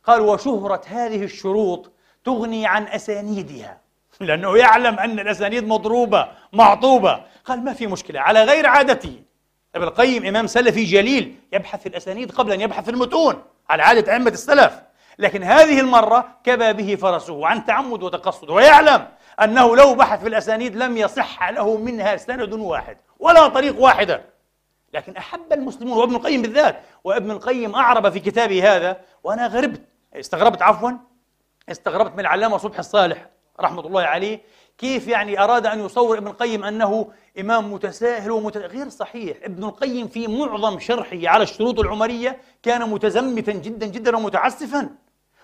قال 0.03 0.21
وشهرة 0.21 0.81
هذه 0.85 1.23
الشروط 1.23 1.91
تغني 2.23 2.65
عن 2.65 2.83
أسانيدها. 2.83 3.80
لأنه 4.27 4.57
يعلم 4.57 4.99
أن 4.99 5.19
الأسانيد 5.19 5.67
مضروبة 5.67 6.27
معطوبة. 6.53 7.23
قال 7.45 7.63
ما 7.63 7.73
في 7.73 7.87
مشكلة 7.87 8.19
على 8.19 8.43
غير 8.43 8.67
عادته 8.67 9.21
ابن 9.75 9.83
القيم 9.83 10.25
إمام 10.25 10.47
سلفي 10.47 10.83
جليل 10.83 11.35
يبحث 11.53 11.81
في 11.81 11.89
الأسانيد 11.89 12.31
قبل 12.31 12.51
أن 12.51 12.61
يبحث 12.61 12.83
في 12.83 12.91
المتون 12.91 13.43
على 13.69 13.83
عادة 13.83 14.13
أئمة 14.13 14.29
السلف. 14.29 14.73
لكن 15.19 15.43
هذه 15.43 15.79
المرة 15.79 16.37
كبى 16.43 16.73
به 16.73 16.95
فرسه 16.95 17.47
عن 17.47 17.65
تعمد 17.65 18.03
وتقصد 18.03 18.49
ويعلم 18.49 19.07
أنه 19.43 19.75
لو 19.75 19.95
بحث 19.95 20.21
في 20.21 20.27
الأسانيد 20.27 20.75
لم 20.75 20.97
يصح 20.97 21.49
له 21.49 21.77
منها 21.77 22.17
سند 22.17 22.53
واحد 22.53 22.97
ولا 23.19 23.47
طريق 23.47 23.79
واحدة. 23.81 24.21
لكن 24.93 25.17
أحب 25.17 25.53
المسلمون 25.53 25.97
وابن 25.97 26.15
القيم 26.15 26.41
بالذات. 26.41 26.79
وابن 27.03 27.31
القيم 27.31 27.75
أعرب 27.75 28.09
في 28.09 28.19
كتابه 28.19 28.75
هذا 28.75 29.01
وأنا 29.23 29.47
غربت. 29.47 29.81
استغربت 30.15 30.61
عفوا 30.61 30.91
استغربت 31.71 32.13
من 32.13 32.19
العلامة 32.19 32.57
صبح 32.57 32.79
الصالح. 32.79 33.25
رحمة 33.59 33.87
الله 33.87 34.01
عليه 34.01 34.41
كيف 34.77 35.07
يعني 35.07 35.43
أراد 35.43 35.65
أن 35.65 35.85
يصور 35.85 36.17
ابن 36.17 36.27
القيم 36.27 36.63
أنه 36.63 37.11
إمام 37.39 37.73
متساهل 37.73 38.31
ومت... 38.31 38.57
غير 38.57 38.89
صحيح. 38.89 39.37
ابن 39.43 39.63
القيم 39.63 40.07
في 40.07 40.27
معظم 40.27 40.79
شرحه 40.79 41.19
على 41.23 41.43
الشروط 41.43 41.79
العمرية 41.79 42.41
كان 42.63 42.89
متزمتا 42.89 43.51
جدا 43.51 43.85
جدا 43.85 44.17
ومتعسفا 44.17 44.89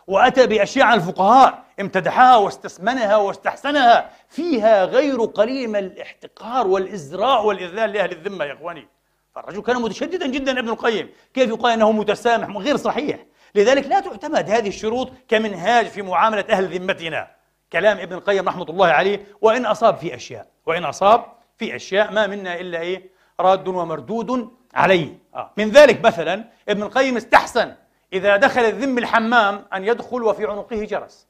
وأتى 0.08 0.48
بأشياء 0.48 0.86
عن 0.86 0.98
الفقهاء 0.98 1.64
امتدحها 1.80 2.38
واستثمنها 2.38 3.16
واستحسنها 3.16 4.10
فيها 4.30 4.86
غير 4.86 5.22
قليل 5.22 5.70
من 5.70 5.80
الاحتقار 5.80 6.68
والإزراء 6.68 7.46
والإذلال 7.46 7.92
لأهل 7.92 8.12
الذمة 8.12 8.46
يا 8.46 8.54
إخواني. 8.54 8.88
فالرجل 9.36 9.62
كان 9.62 9.82
متشددا 9.82 10.28
جدا 10.28 10.60
ابن 10.60 10.70
القيم. 10.70 11.10
كيف 11.34 11.50
يقال 11.50 11.74
أنه 11.74 11.92
متسامح؟ 11.92 12.58
غير 12.58 12.78
صحيح. 12.78 13.26
لذلك 13.56 13.88
لا 13.88 14.00
تعتمد 14.00 14.50
هذه 14.50 14.68
الشروط 14.68 15.12
كمنهاج 15.28 15.86
في 15.86 16.02
معاملة 16.02 16.46
أهل 16.50 16.78
ذمتنا. 16.80 17.37
كلام 17.74 17.98
ابن 17.98 18.14
القيم 18.14 18.48
رحمة 18.48 18.64
الله 18.70 18.88
عليه 18.88 19.26
وإن 19.42 19.66
أصاب 19.66 19.98
في 19.98 20.16
أشياء 20.16 20.48
وإن 20.66 20.86
أصاب 20.86 21.26
في 21.58 21.76
أشياء 21.76 22.12
ما 22.14 22.28
منا 22.28 22.60
إلا 22.60 22.80
إيه؟ 22.80 23.10
راد 23.40 23.68
ومردود 23.68 24.52
عليه. 24.74 25.18
آه. 25.36 25.52
من 25.58 25.70
ذلك 25.70 26.06
مثلا 26.06 26.44
ابن 26.70 26.84
القيم 26.84 27.18
استحسن 27.18 27.76
إذا 28.14 28.38
دخل 28.38 28.62
الذم 28.62 28.98
الحمام 28.98 29.66
أن 29.74 29.84
يدخل 29.84 30.24
وفي 30.24 30.46
عنقه 30.46 30.84
جرس. 30.84 31.28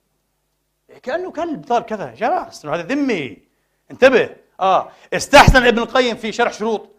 كأنه 1.03 1.31
كلب 1.31 1.65
صار 1.69 1.81
كذا 1.81 2.13
جرس. 2.13 2.65
هذا 2.65 2.81
ذمي. 2.81 3.38
انتبه. 3.91 4.29
آه. 4.59 4.89
استحسن 5.13 5.65
ابن 5.65 5.79
القيم 5.79 6.15
في 6.15 6.31
شرح 6.31 6.53
شروط 6.53 6.89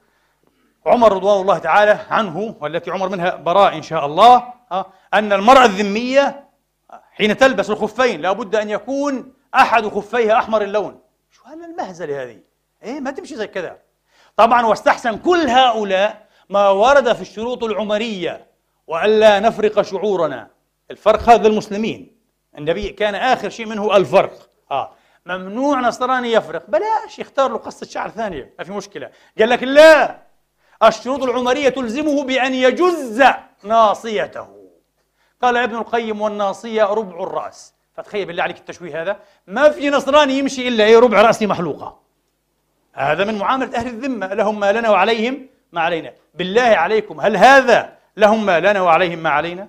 عمر 0.86 1.12
رضوان 1.12 1.40
الله 1.40 1.58
تعالى 1.58 1.98
عنه 2.10 2.56
والتي 2.60 2.90
عمر 2.90 3.08
منها 3.08 3.36
براء 3.36 3.76
إن 3.76 3.82
شاء 3.82 4.06
الله 4.06 4.52
آه 4.72 4.86
أن 5.14 5.32
المرأة 5.32 5.64
الذمية 5.64 6.47
حين 7.18 7.36
تلبس 7.36 7.70
الخفين 7.70 8.20
لابد 8.20 8.56
أن 8.56 8.70
يكون 8.70 9.32
أحد 9.54 9.88
خفيها 9.88 10.38
أحمر 10.38 10.62
اللون. 10.62 11.00
شو 11.30 11.44
هالمهزلة 11.44 12.22
هذه؟ 12.22 12.38
إيه 12.82 13.00
ما 13.00 13.10
تمشي 13.10 13.36
زي 13.36 13.46
كذا. 13.46 13.78
طبعا 14.36 14.66
واستحسن 14.66 15.18
كل 15.18 15.48
هؤلاء 15.48 16.26
ما 16.48 16.68
ورد 16.68 17.12
في 17.12 17.22
الشروط 17.22 17.64
العمرية 17.64 18.46
وألا 18.86 19.40
نفرق 19.40 19.82
شعورنا. 19.82 20.50
الفرق 20.90 21.28
هذا 21.28 21.48
المسلمين. 21.48 22.16
النبي 22.58 22.88
كان 22.88 23.14
آخر 23.14 23.48
شيء 23.48 23.66
منه 23.66 23.96
الفرق. 23.96 24.48
آه. 24.70 24.92
ممنوع 25.26 25.80
نصراني 25.80 26.32
يفرق. 26.32 26.70
بلاش 26.70 27.18
يختار 27.18 27.50
له 27.50 27.58
قصة 27.58 27.86
شعر 27.86 28.08
ثانية؟ 28.10 28.54
ما 28.58 28.64
في 28.64 28.72
مشكلة. 28.72 29.10
قال 29.38 29.48
لك 29.48 29.62
لا. 29.62 30.22
الشروط 30.84 31.22
العمرية 31.22 31.68
تلزمه 31.68 32.24
بأن 32.24 32.54
يجز 32.54 33.22
ناصيته. 33.62 34.57
قال 35.42 35.56
ابن 35.56 35.76
القيم 35.76 36.20
والناصية 36.20 36.84
ربع 36.84 37.22
الرأس. 37.22 37.74
فتخيل 37.94 38.26
بالله 38.26 38.42
عليك 38.42 38.58
التشويه 38.58 39.02
هذا. 39.02 39.20
ما 39.46 39.68
في 39.68 39.90
نصراني 39.90 40.38
يمشي 40.38 40.68
إلا 40.68 40.84
إيه 40.84 40.98
ربع 40.98 41.22
رأسي 41.22 41.46
محلوقة. 41.46 41.98
هذا 42.92 43.24
من 43.24 43.38
معاملة 43.38 43.76
أهل 43.76 43.86
الذمة. 43.86 44.34
لهم 44.34 44.60
ما 44.60 44.72
لنا 44.72 44.90
وعليهم 44.90 45.46
ما 45.72 45.80
علينا. 45.80 46.12
بالله 46.34 46.62
عليكم. 46.62 47.20
هل 47.20 47.36
هذا 47.36 47.92
لهم 48.16 48.46
ما 48.46 48.60
لنا 48.60 48.80
وعليهم 48.80 49.18
ما 49.18 49.30
علينا؟ 49.30 49.68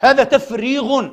هذا 0.00 0.24
تفريغ 0.24 1.08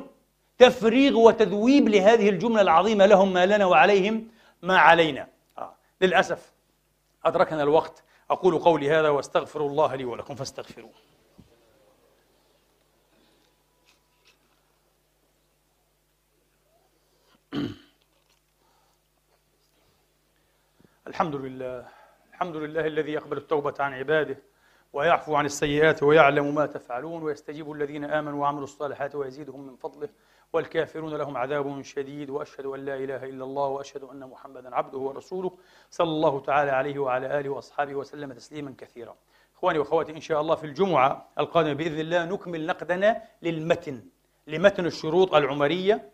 تفريغ 0.58 1.16
وتذويب 1.16 1.88
لهذه 1.88 2.28
الجملة 2.28 2.60
العظيمة. 2.60 3.06
لهم 3.06 3.32
ما 3.32 3.46
لنا 3.46 3.66
وعليهم 3.66 4.28
ما 4.62 4.78
علينا. 4.78 5.28
آه. 5.58 5.74
للأسف 6.00 6.52
أدركنا 7.24 7.62
الوقت. 7.62 8.02
أقول 8.30 8.58
قولي 8.58 8.90
هذا 8.90 9.08
واستغفر 9.08 9.60
الله 9.60 9.94
لي 9.94 10.04
ولكم 10.04 10.34
فاستغفروه. 10.34 11.05
الحمد 21.06 21.34
لله 21.34 21.88
الحمد 22.32 22.56
لله 22.56 22.86
الذي 22.86 23.12
يقبل 23.12 23.36
التوبة 23.36 23.74
عن 23.78 23.92
عباده 23.92 24.38
ويعفو 24.92 25.34
عن 25.34 25.46
السيئات 25.46 26.02
ويعلم 26.02 26.54
ما 26.54 26.66
تفعلون 26.66 27.22
ويستجيب 27.22 27.72
الذين 27.72 28.04
آمنوا 28.04 28.40
وعملوا 28.40 28.64
الصالحات 28.64 29.14
ويزيدهم 29.14 29.66
من 29.66 29.76
فضله 29.76 30.08
والكافرون 30.52 31.14
لهم 31.14 31.36
عذاب 31.36 31.82
شديد 31.82 32.30
وأشهد 32.30 32.66
أن 32.66 32.84
لا 32.84 32.94
إله 32.96 33.24
إلا 33.24 33.44
الله 33.44 33.66
وأشهد 33.66 34.04
أن 34.04 34.20
محمدا 34.30 34.76
عبده 34.76 34.98
ورسوله 34.98 35.58
صلى 35.90 36.08
الله 36.10 36.40
تعالى 36.40 36.70
عليه 36.70 36.98
وعلى 36.98 37.40
آله 37.40 37.50
وأصحابه 37.50 37.94
وسلم 37.94 38.32
تسليما 38.32 38.74
كثيرا 38.78 39.16
إخواني 39.56 39.78
وأخواتي 39.78 40.12
إن 40.12 40.20
شاء 40.20 40.40
الله 40.40 40.54
في 40.54 40.64
الجمعة 40.64 41.28
القادمة 41.38 41.72
بإذن 41.72 42.00
الله 42.00 42.24
نكمل 42.24 42.66
نقدنا 42.66 43.22
للمتن 43.42 44.02
لمتن 44.46 44.86
الشروط 44.86 45.34
العمرية 45.34 46.10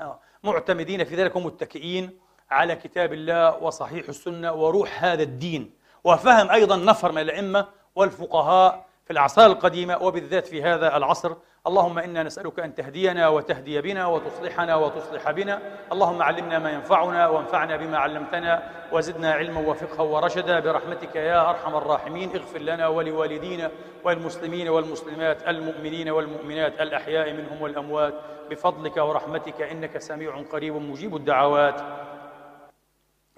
آه، 0.00 0.20
معتمدين 0.44 1.04
في 1.04 1.16
ذلك 1.16 1.36
ومتكئين 1.36 2.18
على 2.50 2.76
كتاب 2.76 3.12
الله 3.12 3.62
وصحيح 3.62 4.08
السنة 4.08 4.52
وروح 4.52 5.04
هذا 5.04 5.22
الدين. 5.22 5.70
وفهم 6.04 6.50
أيضا 6.50 6.76
نفر 6.76 7.12
من 7.12 7.22
الأئمة 7.22 7.66
والفقهاء 7.94 8.86
في 9.04 9.10
الأعصار 9.10 9.46
القديمة 9.46 10.02
وبالذات 10.02 10.46
في 10.46 10.62
هذا 10.62 10.96
العصر. 10.96 11.34
اللهم 11.66 11.98
إنا 11.98 12.22
نسألك 12.22 12.60
أن 12.60 12.74
تهدينا 12.74 13.28
وتهدي 13.28 13.80
بنا 13.80 14.06
وتصلحنا 14.06 14.76
وتصلح 14.76 15.30
بنا. 15.30 15.62
اللهم 15.92 16.22
علمنا 16.22 16.58
ما 16.58 16.70
ينفعنا 16.70 17.28
وانفعنا 17.28 17.76
بما 17.76 17.98
علمتنا 17.98 18.70
وزدنا 18.92 19.32
علما 19.32 19.60
وفقها 19.60 20.02
ورشدا. 20.02 20.60
برحمتك 20.60 21.16
يا 21.16 21.50
أرحم 21.50 21.76
الراحمين. 21.76 22.30
اغفر 22.36 22.58
لنا 22.58 22.88
ولوالدينا 22.88 23.70
والمسلمين 24.04 24.68
والمسلمات 24.68 25.48
المؤمنين 25.48 26.08
والمؤمنات 26.08 26.80
الأحياء 26.80 27.32
منهم 27.32 27.62
والأموات. 27.62 28.14
بفضلك 28.50 28.96
ورحمتك 28.96 29.62
إنك 29.62 29.98
سميع 29.98 30.42
قريب 30.52 30.74
مجيب 30.74 31.16
الدعوات. 31.16 31.80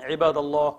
عباد 0.01 0.37
الله 0.37 0.79